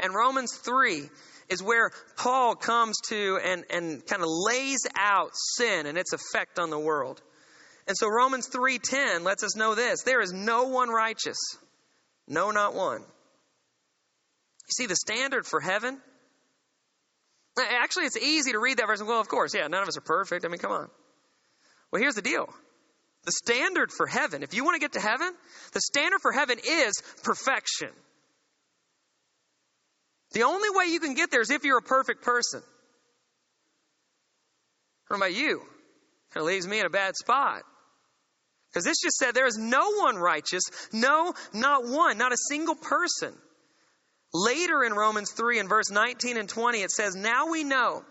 And 0.00 0.14
Romans 0.14 0.54
3 0.56 1.08
is 1.48 1.62
where 1.62 1.90
Paul 2.16 2.54
comes 2.54 2.96
to 3.08 3.38
and, 3.42 3.64
and 3.70 4.06
kind 4.06 4.22
of 4.22 4.28
lays 4.28 4.86
out 4.96 5.30
sin 5.34 5.86
and 5.86 5.96
its 5.96 6.12
effect 6.12 6.58
on 6.58 6.70
the 6.70 6.78
world. 6.78 7.22
And 7.86 7.96
so 7.96 8.08
Romans 8.08 8.48
3:10 8.48 9.24
lets 9.24 9.42
us 9.42 9.56
know 9.56 9.74
this, 9.74 10.02
there 10.02 10.20
is 10.20 10.32
no 10.32 10.64
one 10.64 10.90
righteous. 10.90 11.38
No 12.26 12.50
not 12.50 12.74
one. 12.74 13.00
You 13.00 14.72
see 14.76 14.86
the 14.86 14.96
standard 14.96 15.46
for 15.46 15.60
heaven? 15.60 15.98
Actually, 17.58 18.04
it's 18.04 18.18
easy 18.18 18.52
to 18.52 18.58
read 18.58 18.76
that 18.76 18.86
verse 18.86 19.02
well, 19.02 19.20
of 19.20 19.28
course, 19.28 19.54
yeah, 19.54 19.66
none 19.66 19.82
of 19.82 19.88
us 19.88 19.96
are 19.96 20.02
perfect. 20.02 20.44
I 20.44 20.48
mean, 20.48 20.58
come 20.58 20.70
on. 20.70 20.88
Well, 21.90 22.02
here's 22.02 22.14
the 22.14 22.22
deal. 22.22 22.48
The 23.24 23.32
standard 23.32 23.90
for 23.90 24.06
heaven, 24.06 24.42
if 24.42 24.54
you 24.54 24.64
want 24.64 24.76
to 24.76 24.80
get 24.80 24.92
to 24.92 25.00
heaven, 25.00 25.32
the 25.72 25.80
standard 25.80 26.20
for 26.20 26.32
heaven 26.32 26.58
is 26.58 27.02
perfection. 27.24 27.90
The 30.32 30.42
only 30.42 30.68
way 30.70 30.86
you 30.86 31.00
can 31.00 31.14
get 31.14 31.30
there 31.30 31.40
is 31.40 31.50
if 31.50 31.64
you're 31.64 31.78
a 31.78 31.82
perfect 31.82 32.22
person. 32.22 32.62
What 35.08 35.16
about 35.16 35.34
you? 35.34 35.62
It 36.36 36.42
leaves 36.42 36.66
me 36.66 36.80
in 36.80 36.86
a 36.86 36.90
bad 36.90 37.16
spot. 37.16 37.62
Because 38.70 38.84
this 38.84 39.00
just 39.02 39.16
said 39.16 39.34
there 39.34 39.46
is 39.46 39.56
no 39.56 39.92
one 39.92 40.16
righteous, 40.16 40.64
no, 40.92 41.32
not 41.54 41.88
one, 41.88 42.18
not 42.18 42.32
a 42.32 42.38
single 42.48 42.74
person. 42.74 43.34
Later 44.34 44.84
in 44.84 44.92
Romans 44.92 45.32
3 45.32 45.58
in 45.58 45.68
verse 45.68 45.90
19 45.90 46.36
and 46.36 46.48
20, 46.48 46.82
it 46.82 46.90
says, 46.90 47.14
Now 47.14 47.50
we 47.50 47.64
know 47.64 48.04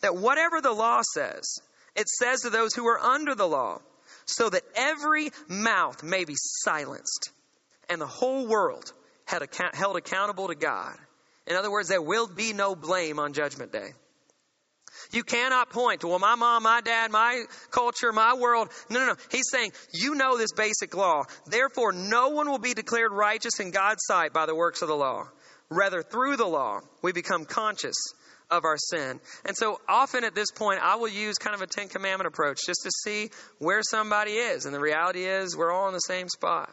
that 0.00 0.16
whatever 0.16 0.60
the 0.60 0.72
law 0.72 1.00
says, 1.02 1.58
it 1.96 2.08
says 2.08 2.42
to 2.42 2.50
those 2.50 2.74
who 2.74 2.86
are 2.86 3.00
under 3.00 3.34
the 3.34 3.48
law, 3.48 3.80
so 4.26 4.48
that 4.48 4.62
every 4.76 5.30
mouth 5.48 6.04
may 6.04 6.24
be 6.24 6.34
silenced 6.36 7.30
and 7.88 8.00
the 8.00 8.06
whole 8.06 8.46
world 8.46 8.92
held 9.24 9.96
accountable 9.96 10.48
to 10.48 10.54
God. 10.54 10.96
In 11.46 11.56
other 11.56 11.70
words, 11.70 11.88
there 11.88 12.02
will 12.02 12.26
be 12.26 12.52
no 12.52 12.74
blame 12.74 13.18
on 13.18 13.32
Judgment 13.32 13.72
Day. 13.72 13.92
You 15.12 15.22
cannot 15.22 15.70
point 15.70 16.00
to, 16.00 16.08
well, 16.08 16.18
my 16.18 16.34
mom, 16.34 16.64
my 16.64 16.80
dad, 16.80 17.10
my 17.10 17.44
culture, 17.70 18.12
my 18.12 18.34
world. 18.34 18.68
No, 18.90 19.00
no, 19.00 19.06
no. 19.12 19.16
He's 19.30 19.48
saying, 19.50 19.72
you 19.92 20.14
know 20.14 20.36
this 20.36 20.52
basic 20.52 20.96
law. 20.96 21.24
Therefore, 21.46 21.92
no 21.92 22.30
one 22.30 22.50
will 22.50 22.58
be 22.58 22.74
declared 22.74 23.12
righteous 23.12 23.60
in 23.60 23.70
God's 23.70 24.02
sight 24.04 24.32
by 24.32 24.46
the 24.46 24.54
works 24.54 24.82
of 24.82 24.88
the 24.88 24.96
law. 24.96 25.28
Rather, 25.68 26.02
through 26.02 26.36
the 26.36 26.46
law, 26.46 26.80
we 27.02 27.12
become 27.12 27.44
conscious 27.44 27.96
of 28.50 28.64
our 28.64 28.76
sin. 28.78 29.20
And 29.44 29.56
so 29.56 29.80
often 29.88 30.24
at 30.24 30.34
this 30.34 30.50
point, 30.50 30.80
I 30.82 30.96
will 30.96 31.08
use 31.08 31.36
kind 31.36 31.54
of 31.54 31.62
a 31.62 31.66
Ten 31.66 31.88
Commandment 31.88 32.28
approach 32.28 32.58
just 32.66 32.82
to 32.84 32.90
see 33.04 33.30
where 33.58 33.82
somebody 33.82 34.32
is. 34.32 34.64
And 34.66 34.74
the 34.74 34.80
reality 34.80 35.24
is, 35.24 35.56
we're 35.56 35.72
all 35.72 35.88
in 35.88 35.94
the 35.94 36.00
same 36.00 36.28
spot. 36.28 36.72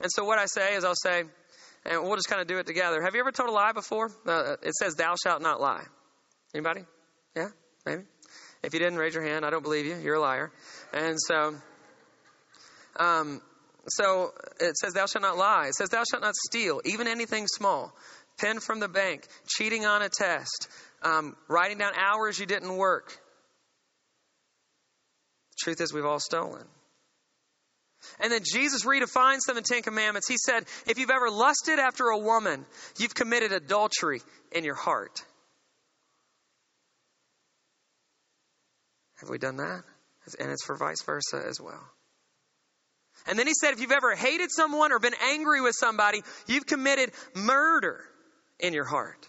And 0.00 0.10
so 0.10 0.24
what 0.24 0.38
I 0.38 0.46
say 0.46 0.74
is, 0.74 0.84
I'll 0.84 0.94
say, 0.94 1.24
and 1.84 2.02
we'll 2.02 2.16
just 2.16 2.28
kind 2.28 2.40
of 2.40 2.46
do 2.46 2.58
it 2.58 2.66
together. 2.66 3.02
Have 3.02 3.14
you 3.14 3.20
ever 3.20 3.32
told 3.32 3.48
a 3.48 3.52
lie 3.52 3.72
before? 3.72 4.10
Uh, 4.26 4.56
it 4.62 4.74
says, 4.74 4.94
"Thou 4.94 5.14
shalt 5.22 5.42
not 5.42 5.60
lie." 5.60 5.84
Anybody? 6.54 6.84
Yeah, 7.36 7.48
maybe. 7.84 8.02
If 8.62 8.72
you 8.72 8.80
didn't, 8.80 8.98
raise 8.98 9.14
your 9.14 9.24
hand. 9.24 9.44
I 9.44 9.50
don't 9.50 9.62
believe 9.62 9.86
you. 9.86 9.96
You're 9.96 10.14
a 10.14 10.20
liar. 10.20 10.50
And 10.92 11.18
so, 11.20 11.54
um, 12.96 13.42
so 13.88 14.32
it 14.60 14.76
says, 14.76 14.94
"Thou 14.94 15.06
shalt 15.06 15.22
not 15.22 15.36
lie." 15.36 15.66
It 15.68 15.74
says, 15.74 15.90
"Thou 15.90 16.04
shalt 16.10 16.22
not 16.22 16.34
steal, 16.34 16.80
even 16.84 17.06
anything 17.06 17.46
small." 17.46 17.94
Pen 18.38 18.58
from 18.58 18.80
the 18.80 18.88
bank, 18.88 19.26
cheating 19.46 19.86
on 19.86 20.02
a 20.02 20.08
test, 20.08 20.68
um, 21.02 21.36
writing 21.48 21.78
down 21.78 21.92
hours 21.94 22.38
you 22.38 22.46
didn't 22.46 22.76
work. 22.76 23.10
The 25.50 25.56
truth 25.60 25.80
is, 25.80 25.92
we've 25.92 26.04
all 26.04 26.18
stolen. 26.18 26.66
And 28.20 28.32
then 28.32 28.42
Jesus 28.44 28.84
redefines 28.84 29.40
them 29.46 29.56
in 29.56 29.64
Ten 29.64 29.82
Commandments. 29.82 30.28
He 30.28 30.36
said, 30.36 30.64
If 30.86 30.98
you've 30.98 31.10
ever 31.10 31.30
lusted 31.30 31.78
after 31.78 32.08
a 32.08 32.18
woman, 32.18 32.64
you've 32.98 33.14
committed 33.14 33.52
adultery 33.52 34.20
in 34.52 34.64
your 34.64 34.74
heart. 34.74 35.22
Have 39.20 39.30
we 39.30 39.38
done 39.38 39.56
that? 39.56 39.82
And 40.38 40.50
it's 40.50 40.64
for 40.64 40.76
vice 40.76 41.02
versa 41.02 41.42
as 41.48 41.60
well. 41.60 41.82
And 43.26 43.38
then 43.38 43.46
he 43.46 43.54
said, 43.54 43.72
if 43.72 43.80
you've 43.80 43.92
ever 43.92 44.14
hated 44.14 44.50
someone 44.50 44.92
or 44.92 44.98
been 44.98 45.14
angry 45.22 45.60
with 45.60 45.74
somebody, 45.78 46.22
you've 46.46 46.66
committed 46.66 47.12
murder 47.34 48.04
in 48.58 48.74
your 48.74 48.84
heart. 48.84 49.26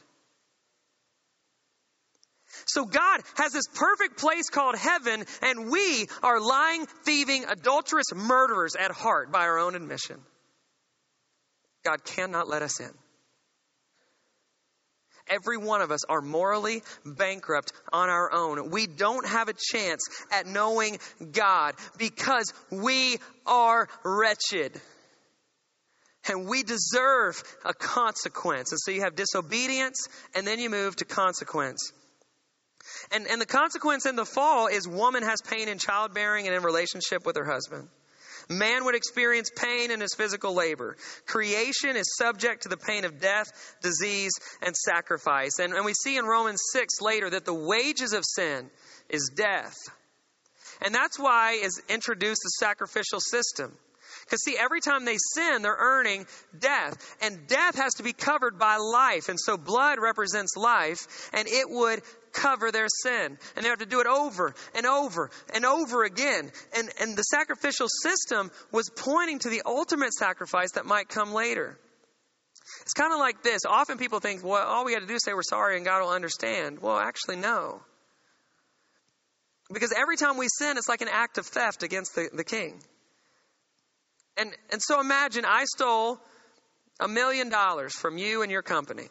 So 2.66 2.86
God 2.86 3.22
has 3.36 3.52
this 3.54 3.68
perfect 3.74 4.18
place 4.18 4.50
called 4.50 4.76
heaven, 4.76 5.26
and 5.42 5.70
we 5.70 6.08
are 6.24 6.40
lying, 6.40 6.86
thieving, 7.04 7.46
adulterous 7.48 8.08
murderers 8.14 8.76
at 8.76 8.92
heart 8.92 9.32
by 9.32 9.42
our 9.42 9.60
own 9.60 9.76
admission. 9.76 10.20
God 11.84 12.04
cannot 12.04 12.48
let 12.48 12.64
us 12.64 12.80
in. 12.80 12.92
Every 15.28 15.58
one 15.58 15.82
of 15.82 15.92
us 15.92 16.06
are 16.06 16.22
morally 16.22 16.84
bankrupt 17.04 17.72
on 17.92 18.10
our 18.10 18.32
own. 18.32 18.70
We 18.70 18.86
don't 18.86 19.28
have 19.28 19.48
a 19.48 19.54
chance 19.54 20.08
at 20.32 20.46
knowing 20.46 21.00
God 21.32 21.76
because 21.98 22.54
we 22.72 23.18
are 23.46 23.88
wretched. 24.04 24.80
And 26.28 26.48
we 26.48 26.64
deserve 26.64 27.42
a 27.64 27.74
consequence. 27.74 28.72
And 28.72 28.80
so 28.80 28.92
you 28.92 29.02
have 29.02 29.16
disobedience, 29.16 30.08
and 30.36 30.46
then 30.46 30.60
you 30.60 30.70
move 30.70 30.96
to 30.98 31.06
consequence. 31.06 31.92
And, 33.12 33.28
and 33.28 33.42
the 33.42 33.46
consequence 33.46 34.06
in 34.06 34.16
the 34.16 34.26
fall 34.26 34.68
is 34.68 34.88
woman 34.88 35.24
has 35.24 35.42
pain 35.42 35.70
in 35.70 35.78
childbearing 35.78 36.48
and 36.48 36.56
in 36.56 36.64
relationship 36.64 37.26
with 37.26 37.36
her 37.38 37.46
husband. 37.46 37.88
Man 38.50 38.86
would 38.86 38.96
experience 38.96 39.50
pain 39.56 39.90
in 39.92 40.00
his 40.00 40.14
physical 40.14 40.54
labor. 40.54 40.98
Creation 41.26 41.96
is 41.96 42.16
subject 42.18 42.64
to 42.64 42.70
the 42.70 42.78
pain 42.78 43.06
of 43.06 43.20
death, 43.20 43.48
disease, 43.82 44.34
and 44.62 44.76
sacrifice. 44.76 45.58
And, 45.60 45.74
and 45.74 45.86
we 45.86 45.94
see 45.94 46.18
in 46.18 46.26
Romans 46.26 46.62
6 46.72 47.02
later 47.02 47.30
that 47.32 47.46
the 47.46 47.54
wages 47.54 48.14
of 48.14 48.24
sin 48.24 48.70
is 49.10 49.32
death. 49.36 49.76
And 50.82 50.94
that's 50.94 51.18
why 51.18 51.54
is 51.54 51.82
introduced 51.90 52.42
the 52.44 52.66
sacrificial 52.66 53.20
system. 53.20 53.76
Because, 54.26 54.44
see, 54.44 54.58
every 54.58 54.82
time 54.82 55.06
they 55.06 55.18
sin, 55.18 55.62
they're 55.62 55.78
earning 55.78 56.26
death. 56.58 56.96
And 57.22 57.48
death 57.48 57.76
has 57.76 57.94
to 57.96 58.04
be 58.04 58.12
covered 58.12 58.58
by 58.58 58.78
life. 58.78 59.30
And 59.30 59.40
so 59.40 59.56
blood 59.56 60.00
represents 60.02 60.58
life, 60.58 61.30
and 61.32 61.48
it 61.48 61.70
would 61.70 62.02
cover 62.34 62.72
their 62.72 62.88
sin. 63.04 63.38
And 63.56 63.64
they 63.64 63.70
have 63.70 63.80
to 63.80 63.86
do 63.86 64.02
it 64.02 64.08
over 64.08 64.56
and 64.74 64.88
over 64.88 65.30
and 65.54 65.64
over 65.64 66.04
again. 66.04 66.52
And, 66.76 66.90
and 67.00 67.16
the 67.16 67.22
sacrificial 67.22 67.88
system 68.02 68.52
was 68.72 68.90
pointing 68.90 69.40
to 69.40 69.50
the 69.50 69.62
ultimate 69.64 70.14
sacrifice 70.14 70.72
that 70.72 70.88
might 70.88 71.08
come 71.08 71.32
later. 71.32 71.78
It's 72.82 72.94
kind 72.94 73.14
of 73.14 73.20
like 73.20 73.44
this. 73.44 73.62
Often 73.68 74.00
people 74.00 74.20
think, 74.20 74.44
well, 74.44 74.66
all 74.66 74.86
we 74.86 74.94
got 74.94 75.02
to 75.02 75.08
do 75.08 75.14
is 75.14 75.24
say 75.24 75.34
we're 75.34 75.44
sorry 75.44 75.76
and 75.78 75.86
God 75.86 76.02
will 76.02 76.10
understand. 76.10 76.82
Well, 76.82 76.98
actually, 76.98 77.36
no. 77.36 77.82
Because 79.72 79.94
every 79.96 80.18
time 80.18 80.38
we 80.38 80.48
sin, 80.50 80.78
it's 80.78 80.90
like 80.90 81.02
an 81.02 81.10
act 81.12 81.38
of 81.38 81.46
theft 81.46 81.84
against 81.84 82.16
the, 82.16 82.30
the 82.34 82.44
king. 82.44 82.82
And, 84.38 84.52
and 84.72 84.82
so 84.82 85.00
imagine 85.00 85.46
I 85.46 85.66
stole 85.66 86.20
a 87.00 87.08
million 87.08 87.50
dollars 87.50 87.94
from 87.94 88.18
you 88.18 88.42
and 88.42 88.52
your 88.52 88.62
company. 88.62 89.08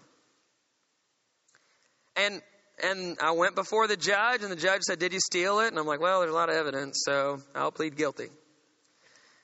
And 2.16 2.42
and 2.82 3.18
I 3.20 3.32
went 3.32 3.54
before 3.54 3.86
the 3.86 3.96
judge, 3.96 4.42
and 4.42 4.50
the 4.50 4.56
judge 4.56 4.82
said, 4.82 4.98
Did 4.98 5.12
you 5.12 5.20
steal 5.20 5.60
it? 5.60 5.68
And 5.68 5.78
I'm 5.78 5.86
like, 5.86 6.00
Well, 6.00 6.20
there's 6.20 6.32
a 6.32 6.34
lot 6.34 6.48
of 6.48 6.56
evidence, 6.56 7.02
so 7.04 7.40
I'll 7.54 7.70
plead 7.70 7.96
guilty. 7.96 8.28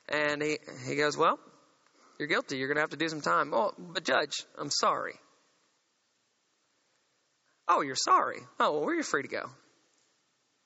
And 0.09 0.41
he, 0.41 0.57
he 0.87 0.95
goes, 0.95 1.15
Well, 1.15 1.39
you're 2.19 2.27
guilty. 2.27 2.57
You're 2.57 2.67
going 2.67 2.75
to 2.75 2.81
have 2.81 2.89
to 2.89 2.97
do 2.97 3.07
some 3.07 3.21
time. 3.21 3.53
Oh, 3.53 3.73
but 3.77 4.03
judge, 4.03 4.43
I'm 4.57 4.69
sorry. 4.69 5.13
Oh, 7.67 7.81
you're 7.81 7.95
sorry. 7.95 8.39
Oh, 8.59 8.79
well, 8.79 8.93
you're 8.93 9.03
free 9.03 9.21
to 9.21 9.29
go. 9.29 9.49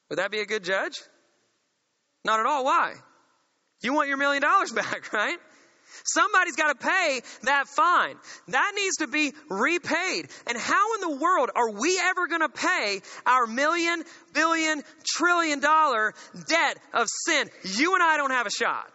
Would 0.10 0.19
that 0.19 0.32
be 0.32 0.39
a 0.39 0.45
good 0.45 0.63
judge? 0.63 0.95
Not 2.23 2.39
at 2.39 2.47
all. 2.47 2.65
Why? 2.65 2.95
You 3.85 3.93
want 3.93 4.07
your 4.07 4.17
million 4.17 4.41
dollars 4.41 4.71
back, 4.75 5.13
right? 5.13 5.37
Somebody's 6.03 6.55
got 6.55 6.77
to 6.77 6.87
pay 6.87 7.21
that 7.43 7.67
fine. 7.67 8.15
That 8.47 8.71
needs 8.75 8.97
to 8.97 9.07
be 9.07 9.31
repaid. 9.49 10.27
And 10.47 10.57
how 10.57 10.95
in 10.95 11.01
the 11.01 11.17
world 11.17 11.51
are 11.55 11.69
we 11.71 11.99
ever 12.03 12.27
going 12.27 12.41
to 12.41 12.49
pay 12.49 13.01
our 13.25 13.45
million, 13.45 14.03
billion, 14.33 14.81
trillion 15.05 15.59
dollar 15.59 16.13
debt 16.47 16.77
of 16.93 17.07
sin? 17.25 17.49
You 17.63 17.93
and 17.93 18.03
I 18.03 18.17
don't 18.17 18.31
have 18.31 18.47
a 18.47 18.51
shot. 18.51 18.89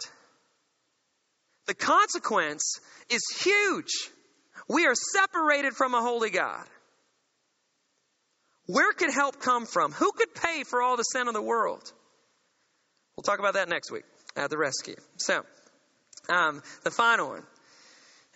The 1.68 1.74
consequence 1.74 2.80
is 3.08 3.22
huge. 3.40 4.10
We 4.68 4.86
are 4.86 4.94
separated 4.94 5.74
from 5.74 5.94
a 5.94 6.02
holy 6.02 6.30
God. 6.30 6.66
Where 8.66 8.92
could 8.92 9.12
help 9.12 9.40
come 9.40 9.66
from? 9.66 9.92
Who 9.92 10.10
could 10.12 10.34
pay 10.34 10.64
for 10.64 10.82
all 10.82 10.96
the 10.96 11.04
sin 11.04 11.28
of 11.28 11.34
the 11.34 11.42
world? 11.42 11.92
We'll 13.16 13.22
talk 13.22 13.38
about 13.38 13.54
that 13.54 13.68
next 13.68 13.92
week 13.92 14.04
at 14.36 14.50
the 14.50 14.58
rescue. 14.58 14.96
So, 15.16 15.42
um, 16.28 16.62
the 16.84 16.90
final 16.90 17.30
one 17.30 17.42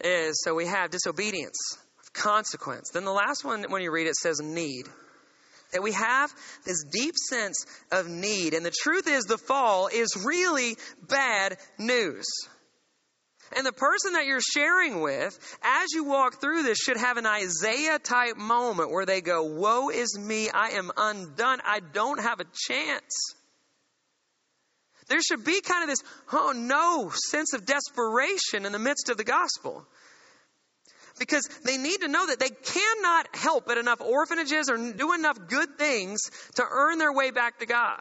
is 0.02 0.40
so 0.42 0.54
we 0.54 0.66
have 0.66 0.90
disobedience, 0.90 1.78
consequence. 2.12 2.90
Then 2.92 3.04
the 3.04 3.12
last 3.12 3.44
one, 3.44 3.64
when 3.68 3.83
you 3.83 3.92
read 3.92 4.07
it, 4.07 4.16
says 4.16 4.40
need. 4.40 4.87
That 5.72 5.83
we 5.83 5.92
have 5.92 6.33
this 6.64 6.85
deep 6.85 7.14
sense 7.16 7.66
of 7.90 8.09
need. 8.09 8.54
And 8.54 8.64
the 8.64 8.70
truth 8.70 9.09
is, 9.09 9.24
the 9.24 9.38
fall 9.38 9.88
is 9.88 10.24
really 10.24 10.76
bad 11.09 11.57
news. 11.78 12.26
And 13.57 13.66
the 13.66 13.72
person 13.72 14.14
that 14.14 14.26
you're 14.26 14.40
sharing 14.40 15.00
with, 15.00 15.38
as 15.62 15.92
you 15.92 16.04
walk 16.04 16.40
through 16.40 16.62
this, 16.62 16.78
should 16.78 16.96
have 16.96 17.16
an 17.16 17.26
Isaiah 17.26 17.98
type 17.98 18.37
moment 18.37 18.90
where 18.90 19.07
they 19.07 19.20
go, 19.20 19.42
Woe 19.44 19.90
is 19.90 20.18
me, 20.18 20.48
I 20.50 20.70
am 20.70 20.90
undone, 20.96 21.61
I 21.64 21.80
don't 21.80 22.20
have 22.20 22.40
a 22.40 22.46
chance. 22.66 23.34
There 25.08 25.20
should 25.20 25.44
be 25.44 25.60
kind 25.60 25.82
of 25.82 25.88
this, 25.88 26.02
oh 26.32 26.52
no, 26.54 27.10
sense 27.30 27.52
of 27.52 27.66
desperation 27.66 28.64
in 28.64 28.72
the 28.72 28.78
midst 28.78 29.10
of 29.10 29.16
the 29.16 29.24
gospel. 29.24 29.86
Because 31.18 31.48
they 31.64 31.76
need 31.76 32.00
to 32.00 32.08
know 32.08 32.26
that 32.26 32.40
they 32.40 32.50
cannot 32.50 33.36
help 33.36 33.68
at 33.70 33.78
enough 33.78 34.00
orphanages 34.00 34.68
or 34.68 34.76
do 34.92 35.12
enough 35.12 35.38
good 35.48 35.78
things 35.78 36.20
to 36.56 36.64
earn 36.68 36.98
their 36.98 37.12
way 37.12 37.30
back 37.30 37.58
to 37.58 37.66
God. 37.66 38.00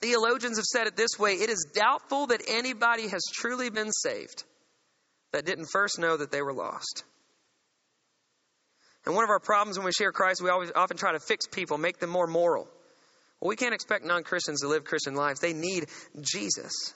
Theologians 0.00 0.58
have 0.58 0.66
said 0.66 0.86
it 0.86 0.96
this 0.96 1.18
way 1.18 1.34
it 1.34 1.48
is 1.48 1.66
doubtful 1.74 2.26
that 2.26 2.42
anybody 2.48 3.08
has 3.08 3.22
truly 3.32 3.70
been 3.70 3.92
saved 3.92 4.44
that 5.32 5.46
didn't 5.46 5.68
first 5.72 5.98
know 5.98 6.16
that 6.16 6.30
they 6.30 6.42
were 6.42 6.52
lost. 6.52 7.04
And 9.06 9.14
one 9.14 9.24
of 9.24 9.30
our 9.30 9.40
problems 9.40 9.78
when 9.78 9.86
we 9.86 9.92
share 9.92 10.12
Christ, 10.12 10.42
we 10.42 10.50
always 10.50 10.72
often 10.74 10.96
try 10.96 11.12
to 11.12 11.20
fix 11.20 11.46
people, 11.46 11.78
make 11.78 11.98
them 11.98 12.10
more 12.10 12.26
moral. 12.26 12.68
Well, 13.40 13.48
we 13.48 13.56
can't 13.56 13.74
expect 13.74 14.04
non 14.04 14.22
Christians 14.22 14.60
to 14.60 14.68
live 14.68 14.84
Christian 14.84 15.14
lives. 15.14 15.40
They 15.40 15.52
need 15.52 15.86
Jesus. 16.20 16.94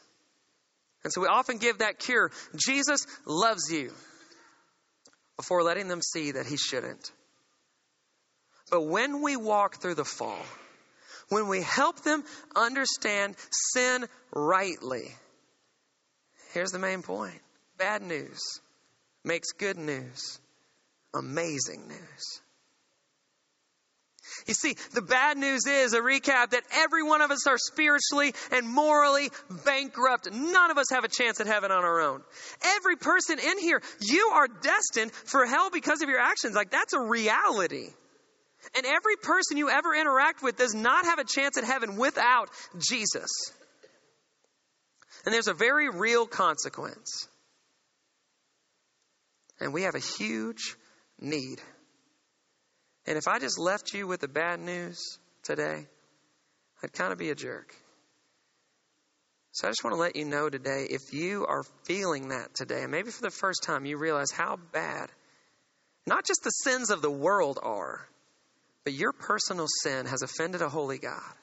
And 1.05 1.12
so 1.12 1.20
we 1.20 1.26
often 1.29 1.59
give 1.59 1.79
that 1.79 1.98
cure 1.98 2.31
Jesus 2.57 3.07
loves 3.26 3.70
you 3.70 3.92
before 5.37 5.62
letting 5.62 5.88
them 5.88 6.03
see 6.03 6.33
that 6.33 6.46
he 6.46 6.57
shouldn't. 6.57 7.11
But 8.70 8.83
when 8.83 9.22
we 9.22 9.37
walk 9.37 9.81
through 9.81 9.94
the 9.94 10.05
fall, 10.05 10.44
when 11.29 11.48
we 11.48 11.62
help 11.62 12.03
them 12.03 12.24
understand 12.55 13.37
sin 13.72 14.07
rightly, 14.33 15.14
here's 16.53 16.70
the 16.70 16.79
main 16.79 17.03
point 17.03 17.40
bad 17.79 18.03
news 18.03 18.61
makes 19.24 19.53
good 19.53 19.79
news 19.79 20.38
amazing 21.14 21.88
news. 21.88 22.40
You 24.46 24.55
see, 24.55 24.76
the 24.92 25.03
bad 25.03 25.37
news 25.37 25.66
is 25.66 25.92
a 25.92 26.00
recap 26.00 26.50
that 26.50 26.62
every 26.72 27.03
one 27.03 27.20
of 27.20 27.31
us 27.31 27.46
are 27.46 27.59
spiritually 27.59 28.35
and 28.53 28.66
morally 28.66 29.31
bankrupt. 29.64 30.33
None 30.33 30.70
of 30.70 30.79
us 30.79 30.87
have 30.90 31.05
a 31.05 31.09
chance 31.09 31.40
at 31.40 31.46
heaven 31.46 31.70
on 31.70 31.85
our 31.85 32.00
own. 32.00 32.22
Every 32.62 32.96
person 32.96 33.38
in 33.38 33.59
here, 33.59 33.83
you 34.00 34.31
are 34.35 34.48
destined 34.48 35.12
for 35.12 35.46
hell 35.46 35.70
because 35.70 36.03
of 36.03 36.09
your 36.09 36.20
actions. 36.20 36.55
Like, 36.55 36.70
that's 36.70 36.92
a 36.92 37.00
reality. 37.00 37.88
And 38.76 38.87
every 38.87 39.16
person 39.22 39.57
you 39.57 39.70
ever 39.70 39.94
interact 39.94 40.42
with 40.42 40.57
does 40.57 40.74
not 40.74 41.05
have 41.05 41.18
a 41.18 41.24
chance 41.24 41.57
at 41.57 41.64
heaven 41.64 41.96
without 41.96 42.50
Jesus. 42.79 43.31
And 45.24 45.35
there's 45.35 45.48
a 45.48 45.55
very 45.55 45.88
real 45.88 46.26
consequence. 46.26 47.29
And 49.61 49.72
we 49.72 49.83
have 49.83 49.94
a 49.94 50.00
huge 50.00 50.76
need. 51.18 51.61
And 53.11 53.18
if 53.18 53.27
I 53.27 53.40
just 53.40 53.59
left 53.59 53.92
you 53.92 54.07
with 54.07 54.20
the 54.20 54.29
bad 54.29 54.61
news 54.61 55.18
today, 55.42 55.88
I'd 56.81 56.92
kind 56.92 57.12
of 57.12 57.18
be 57.18 57.31
a 57.31 57.35
jerk. 57.35 57.75
So 59.51 59.66
I 59.66 59.70
just 59.73 59.83
want 59.83 59.96
to 59.96 60.01
let 60.01 60.14
you 60.14 60.25
know 60.25 60.49
today 60.49 60.87
if 60.88 61.12
you 61.12 61.44
are 61.44 61.64
feeling 61.83 62.29
that 62.29 62.55
today, 62.55 62.83
and 62.83 62.92
maybe 62.92 63.11
for 63.11 63.23
the 63.23 63.33
first 63.33 63.64
time 63.64 63.85
you 63.85 63.99
realize 63.99 64.31
how 64.31 64.61
bad 64.70 65.11
not 66.07 66.25
just 66.25 66.44
the 66.44 66.51
sins 66.51 66.90
of 66.90 67.03
the 67.03 67.11
world 67.11 67.59
are, 67.61 68.07
but 68.85 68.92
your 68.92 69.12
personal 69.12 69.66
sin 69.83 70.07
has 70.07 70.23
offended 70.23 70.62
a 70.62 70.68
holy 70.68 70.99
God. 70.99 71.35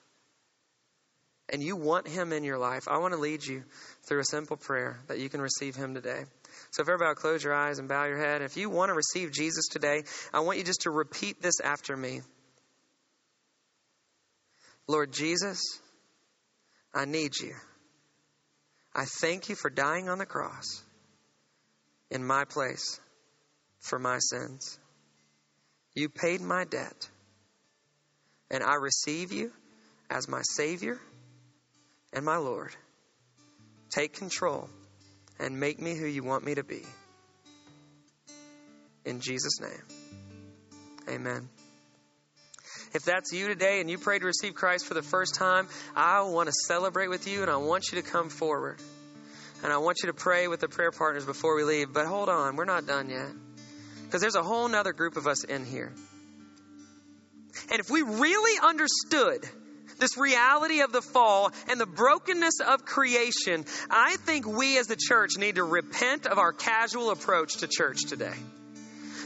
And 1.49 1.63
you 1.63 1.75
want 1.75 2.07
Him 2.07 2.33
in 2.33 2.43
your 2.43 2.57
life. 2.57 2.87
I 2.87 2.97
want 2.97 3.13
to 3.13 3.19
lead 3.19 3.45
you 3.45 3.63
through 4.03 4.19
a 4.19 4.25
simple 4.25 4.57
prayer 4.57 4.99
that 5.07 5.19
you 5.19 5.29
can 5.29 5.41
receive 5.41 5.75
Him 5.75 5.93
today. 5.93 6.23
So 6.71 6.81
if 6.81 6.89
everybody 6.89 7.15
close 7.15 7.43
your 7.43 7.53
eyes 7.53 7.79
and 7.79 7.87
bow 7.87 8.05
your 8.05 8.17
head. 8.17 8.41
If 8.41 8.57
you 8.57 8.69
want 8.69 8.89
to 8.89 8.93
receive 8.93 9.31
Jesus 9.31 9.67
today, 9.67 10.03
I 10.33 10.41
want 10.41 10.57
you 10.57 10.63
just 10.63 10.81
to 10.81 10.91
repeat 10.91 11.41
this 11.41 11.59
after 11.61 11.95
me. 11.95 12.21
Lord 14.87 15.11
Jesus, 15.11 15.61
I 16.93 17.05
need 17.05 17.33
you. 17.41 17.53
I 18.95 19.05
thank 19.05 19.49
you 19.49 19.55
for 19.55 19.69
dying 19.69 20.09
on 20.09 20.17
the 20.17 20.25
cross 20.25 20.81
in 22.09 22.25
my 22.25 22.45
place 22.45 22.99
for 23.79 23.99
my 23.99 24.17
sins. 24.19 24.79
You 25.93 26.09
paid 26.09 26.41
my 26.41 26.63
debt, 26.63 27.09
and 28.49 28.63
I 28.63 28.75
receive 28.75 29.31
you 29.31 29.51
as 30.09 30.27
my 30.27 30.41
Savior 30.55 30.99
and 32.17 32.25
my 32.25 32.37
Lord. 32.37 32.71
Take 33.91 34.13
control 34.13 34.69
and 35.39 35.59
make 35.59 35.79
me 35.79 35.95
who 35.95 36.07
you 36.07 36.23
want 36.23 36.43
me 36.43 36.55
to 36.55 36.63
be. 36.63 36.81
In 39.05 39.21
Jesus' 39.21 39.61
name, 39.61 39.83
amen. 41.07 41.47
If 42.95 43.03
that's 43.03 43.31
you 43.31 43.47
today 43.47 43.81
and 43.81 43.89
you 43.89 43.99
prayed 43.99 44.21
to 44.21 44.25
receive 44.25 44.55
Christ 44.55 44.87
for 44.87 44.95
the 44.95 45.03
first 45.03 45.35
time, 45.35 45.67
I 45.95 46.21
want 46.21 46.47
to 46.47 46.53
celebrate 46.65 47.09
with 47.09 47.27
you 47.27 47.43
and 47.43 47.51
I 47.51 47.57
want 47.57 47.91
you 47.91 48.01
to 48.01 48.09
come 48.09 48.29
forward. 48.29 48.79
And 49.63 49.71
I 49.71 49.77
want 49.77 49.97
you 50.01 50.07
to 50.07 50.13
pray 50.13 50.47
with 50.47 50.59
the 50.59 50.67
prayer 50.67 50.91
partners 50.91 51.23
before 51.25 51.55
we 51.55 51.63
leave. 51.63 51.93
But 51.93 52.07
hold 52.07 52.29
on, 52.29 52.55
we're 52.55 52.65
not 52.65 52.87
done 52.87 53.11
yet. 53.11 53.29
Because 54.05 54.21
there's 54.21 54.35
a 54.35 54.43
whole 54.43 54.73
other 54.73 54.93
group 54.93 55.17
of 55.17 55.27
us 55.27 55.43
in 55.43 55.65
here. 55.65 55.93
And 57.71 57.79
if 57.79 57.91
we 57.91 58.01
really 58.01 58.59
understood 58.67 59.47
this 59.99 60.17
reality 60.17 60.81
of 60.81 60.91
the 60.91 61.01
fall 61.01 61.51
and 61.69 61.79
the 61.79 61.85
brokenness 61.85 62.59
of 62.59 62.85
creation, 62.85 63.65
I 63.89 64.15
think 64.17 64.47
we 64.47 64.77
as 64.77 64.87
the 64.87 64.95
church 64.97 65.37
need 65.37 65.55
to 65.55 65.63
repent 65.63 66.25
of 66.25 66.37
our 66.37 66.53
casual 66.53 67.11
approach 67.11 67.57
to 67.57 67.67
church 67.67 68.05
today 68.05 68.35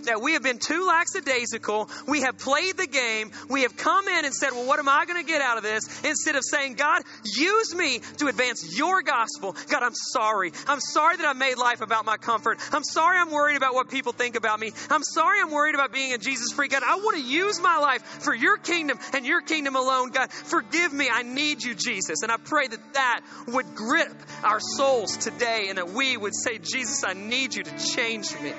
that 0.06 0.22
we 0.22 0.34
have 0.34 0.44
been 0.44 0.58
too 0.58 0.88
lackadaisical. 0.88 1.90
We 2.08 2.22
have 2.22 2.38
played 2.38 2.78
the 2.78 2.88
game. 2.88 3.32
We 3.50 3.62
have 3.62 3.78
come 3.78 4.08
in 4.08 4.26
and 4.26 4.34
said, 4.34 4.52
Well, 4.52 4.66
what 4.66 4.80
am 4.80 4.90
I 4.90 5.06
going 5.06 5.24
to 5.24 5.30
get 5.30 5.42
out 5.42 5.58
of 5.58 5.64
this? 5.64 6.04
Instead 6.04 6.36
of 6.36 6.44
saying, 6.44 6.76
God, 6.76 7.04
use 7.24 7.76
me 7.76 8.00
to 8.18 8.28
advance 8.28 8.76
your 8.78 9.02
gospel. 9.02 9.56
God, 9.70 9.84
I'm 9.84 9.94
sorry. 9.94 10.52
I'm 10.68 10.80
sorry 10.80 11.18
that 11.18 11.26
I 11.26 11.34
made 11.34 11.58
life 11.58 11.82
about 11.82 12.06
my 12.06 12.18
comfort. 12.18 12.60
I'm 12.72 12.84
sorry 12.84 13.20
I'm 13.20 13.32
worried 13.32 13.58
about 13.58 13.74
what 13.76 13.90
people 13.90 14.14
think 14.14 14.36
about 14.36 14.60
me. 14.60 14.72
I'm 14.90 15.04
sorry 15.04 15.40
I'm 15.42 15.52
worried 15.52 15.76
about 15.76 15.92
being 15.94 16.14
a 16.14 16.18
Jesus 16.18 16.52
free 16.52 16.72
God, 16.72 16.84
I 16.84 16.96
want 16.96 17.18
to 17.18 17.24
use 17.24 17.60
my 17.62 17.78
life 17.78 18.02
for 18.02 18.34
your 18.34 18.58
kingdom 18.58 18.98
and 19.14 19.26
your 19.26 19.42
kingdom 19.42 19.76
alone. 19.76 20.12
God, 20.12 20.32
forgive 20.32 20.94
me. 20.94 21.10
I 21.12 21.24
need 21.24 21.64
you, 21.64 21.76
Jesus. 21.76 22.24
And 22.24 22.32
I 22.32 22.38
pray 22.38 22.68
that 22.68 22.94
that 22.94 23.22
would 23.48 23.76
grip 23.76 24.16
our 24.44 24.60
souls 24.60 25.18
today 25.18 25.66
and 25.68 25.78
that 25.78 25.90
we 25.90 26.16
would 26.16 26.34
say, 26.34 26.58
Jesus, 26.58 27.04
I 27.04 27.14
need 27.14 27.54
you 27.54 27.64
to 27.64 27.94
change 27.94 28.40
me. 28.40 28.54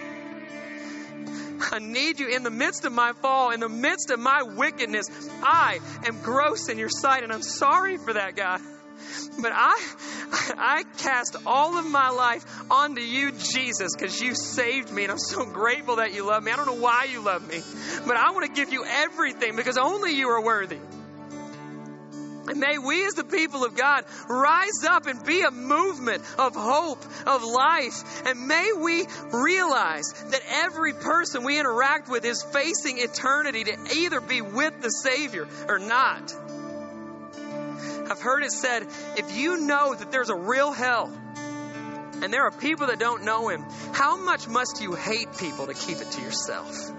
I 1.72 1.78
need 1.78 2.20
you 2.20 2.28
in 2.28 2.42
the 2.42 2.50
midst 2.50 2.84
of 2.84 2.92
my 2.92 3.12
fall, 3.12 3.50
in 3.50 3.60
the 3.60 3.68
midst 3.68 4.10
of 4.10 4.18
my 4.18 4.42
wickedness. 4.42 5.08
I 5.42 5.78
am 6.06 6.20
gross 6.22 6.68
in 6.68 6.78
your 6.78 6.88
sight, 6.88 7.22
and 7.22 7.32
I'm 7.32 7.42
sorry 7.42 7.96
for 7.96 8.12
that, 8.12 8.36
God. 8.36 8.60
But 9.40 9.52
I, 9.54 9.78
I 10.56 10.84
cast 10.98 11.36
all 11.46 11.78
of 11.78 11.86
my 11.86 12.10
life 12.10 12.44
onto 12.70 13.00
you, 13.00 13.32
Jesus, 13.32 13.94
because 13.96 14.20
you 14.20 14.34
saved 14.34 14.92
me, 14.92 15.04
and 15.04 15.12
I'm 15.12 15.18
so 15.18 15.44
grateful 15.44 15.96
that 15.96 16.14
you 16.14 16.26
love 16.26 16.42
me. 16.42 16.52
I 16.52 16.56
don't 16.56 16.66
know 16.66 16.80
why 16.80 17.04
you 17.04 17.22
love 17.22 17.46
me, 17.48 17.60
but 18.06 18.16
I 18.16 18.30
want 18.30 18.46
to 18.46 18.52
give 18.52 18.72
you 18.72 18.84
everything 18.84 19.56
because 19.56 19.78
only 19.78 20.12
you 20.12 20.28
are 20.28 20.42
worthy. 20.42 20.78
And 22.48 22.58
may 22.58 22.78
we, 22.78 23.06
as 23.06 23.14
the 23.14 23.24
people 23.24 23.64
of 23.64 23.76
God, 23.76 24.04
rise 24.28 24.84
up 24.88 25.06
and 25.06 25.24
be 25.24 25.42
a 25.42 25.50
movement 25.50 26.22
of 26.38 26.54
hope, 26.54 27.02
of 27.26 27.44
life. 27.44 28.26
And 28.26 28.48
may 28.48 28.72
we 28.76 29.06
realize 29.32 30.12
that 30.30 30.42
every 30.64 30.92
person 30.92 31.44
we 31.44 31.58
interact 31.58 32.08
with 32.08 32.24
is 32.24 32.42
facing 32.42 32.98
eternity 32.98 33.64
to 33.64 33.76
either 33.94 34.20
be 34.20 34.42
with 34.42 34.80
the 34.82 34.90
Savior 34.90 35.46
or 35.68 35.78
not. 35.78 36.34
I've 38.10 38.20
heard 38.20 38.42
it 38.42 38.52
said 38.52 38.86
if 39.16 39.36
you 39.36 39.58
know 39.58 39.94
that 39.94 40.10
there's 40.10 40.28
a 40.28 40.34
real 40.34 40.72
hell, 40.72 41.10
and 42.22 42.32
there 42.32 42.42
are 42.42 42.50
people 42.50 42.88
that 42.88 42.98
don't 42.98 43.24
know 43.24 43.48
Him, 43.48 43.64
how 43.92 44.16
much 44.16 44.48
must 44.48 44.82
you 44.82 44.94
hate 44.94 45.36
people 45.38 45.66
to 45.66 45.74
keep 45.74 45.98
it 45.98 46.10
to 46.10 46.20
yourself? 46.20 46.92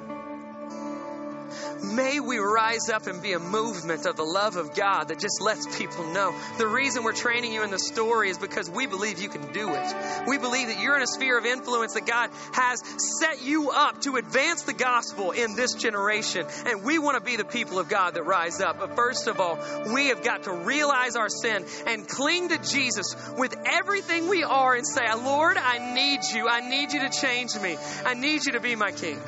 May 1.84 2.19
we 2.19 2.38
rise 2.38 2.89
up 2.89 3.07
and 3.07 3.21
be 3.21 3.34
a 3.34 3.39
movement 3.39 4.05
of 4.05 4.15
the 4.15 4.23
love 4.23 4.55
of 4.55 4.73
God 4.75 5.09
that 5.09 5.19
just 5.19 5.41
lets 5.41 5.77
people 5.77 6.05
know. 6.07 6.34
The 6.57 6.67
reason 6.67 7.03
we're 7.03 7.13
training 7.13 7.53
you 7.53 7.63
in 7.63 7.71
the 7.71 7.79
story 7.79 8.29
is 8.29 8.38
because 8.38 8.69
we 8.69 8.86
believe 8.88 9.21
you 9.21 9.29
can 9.29 9.51
do 9.53 9.69
it. 9.69 9.95
We 10.27 10.38
believe 10.38 10.67
that 10.67 10.79
you're 10.79 10.95
in 10.95 11.03
a 11.03 11.07
sphere 11.07 11.38
of 11.38 11.45
influence 11.45 11.93
that 11.93 12.05
God 12.05 12.29
has 12.53 12.81
set 13.19 13.43
you 13.43 13.71
up 13.71 14.01
to 14.01 14.15
advance 14.15 14.63
the 14.63 14.73
gospel 14.73 15.31
in 15.31 15.55
this 15.55 15.73
generation. 15.73 16.45
And 16.65 16.84
we 16.84 16.99
want 16.99 17.17
to 17.17 17.23
be 17.23 17.36
the 17.36 17.45
people 17.45 17.79
of 17.79 17.89
God 17.89 18.13
that 18.15 18.23
rise 18.23 18.61
up. 18.61 18.79
But 18.79 18.95
first 18.95 19.27
of 19.27 19.39
all, 19.39 19.59
we 19.93 20.07
have 20.07 20.23
got 20.23 20.43
to 20.43 20.53
realize 20.53 21.15
our 21.15 21.29
sin 21.29 21.65
and 21.88 22.07
cling 22.07 22.49
to 22.49 22.57
Jesus 22.57 23.15
with 23.38 23.55
everything 23.65 24.29
we 24.29 24.43
are 24.43 24.75
and 24.75 24.88
say, 24.88 25.13
Lord, 25.13 25.57
I 25.57 25.93
need 25.93 26.21
you. 26.34 26.47
I 26.47 26.67
need 26.67 26.93
you 26.93 27.01
to 27.01 27.09
change 27.09 27.55
me. 27.59 27.77
I 28.05 28.13
need 28.13 28.45
you 28.45 28.53
to 28.53 28.59
be 28.59 28.75
my 28.75 28.91
king. 28.91 29.19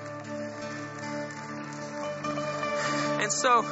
And 3.25 3.33
so, 3.33 3.63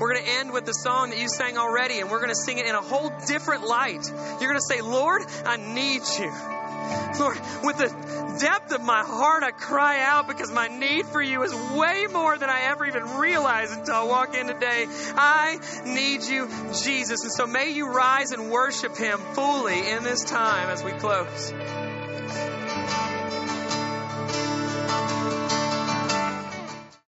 we're 0.00 0.12
going 0.12 0.24
to 0.24 0.30
end 0.40 0.52
with 0.52 0.66
the 0.66 0.72
song 0.72 1.10
that 1.10 1.20
you 1.20 1.28
sang 1.28 1.56
already, 1.56 2.00
and 2.00 2.10
we're 2.10 2.18
going 2.18 2.30
to 2.30 2.34
sing 2.34 2.58
it 2.58 2.66
in 2.66 2.74
a 2.74 2.80
whole 2.80 3.12
different 3.28 3.64
light. 3.64 4.04
You're 4.10 4.50
going 4.50 4.56
to 4.56 4.60
say, 4.60 4.80
Lord, 4.80 5.22
I 5.44 5.56
need 5.56 6.02
you. 6.18 6.32
Lord, 7.20 7.40
with 7.62 7.78
the 7.78 8.36
depth 8.40 8.72
of 8.72 8.82
my 8.82 9.04
heart, 9.04 9.44
I 9.44 9.52
cry 9.52 10.02
out 10.02 10.26
because 10.26 10.50
my 10.50 10.66
need 10.66 11.06
for 11.06 11.22
you 11.22 11.44
is 11.44 11.54
way 11.54 12.08
more 12.12 12.36
than 12.38 12.50
I 12.50 12.62
ever 12.62 12.86
even 12.86 13.18
realized 13.18 13.78
until 13.78 13.94
I 13.94 14.02
walk 14.02 14.34
in 14.34 14.48
today. 14.48 14.86
I 15.14 15.56
need 15.86 16.24
you, 16.24 16.48
Jesus. 16.82 17.22
And 17.22 17.32
so 17.32 17.46
may 17.46 17.70
you 17.70 17.86
rise 17.86 18.32
and 18.32 18.50
worship 18.50 18.96
him 18.96 19.20
fully 19.34 19.90
in 19.90 20.02
this 20.02 20.24
time 20.24 20.70
as 20.70 20.82
we 20.82 20.90
close. 20.90 21.52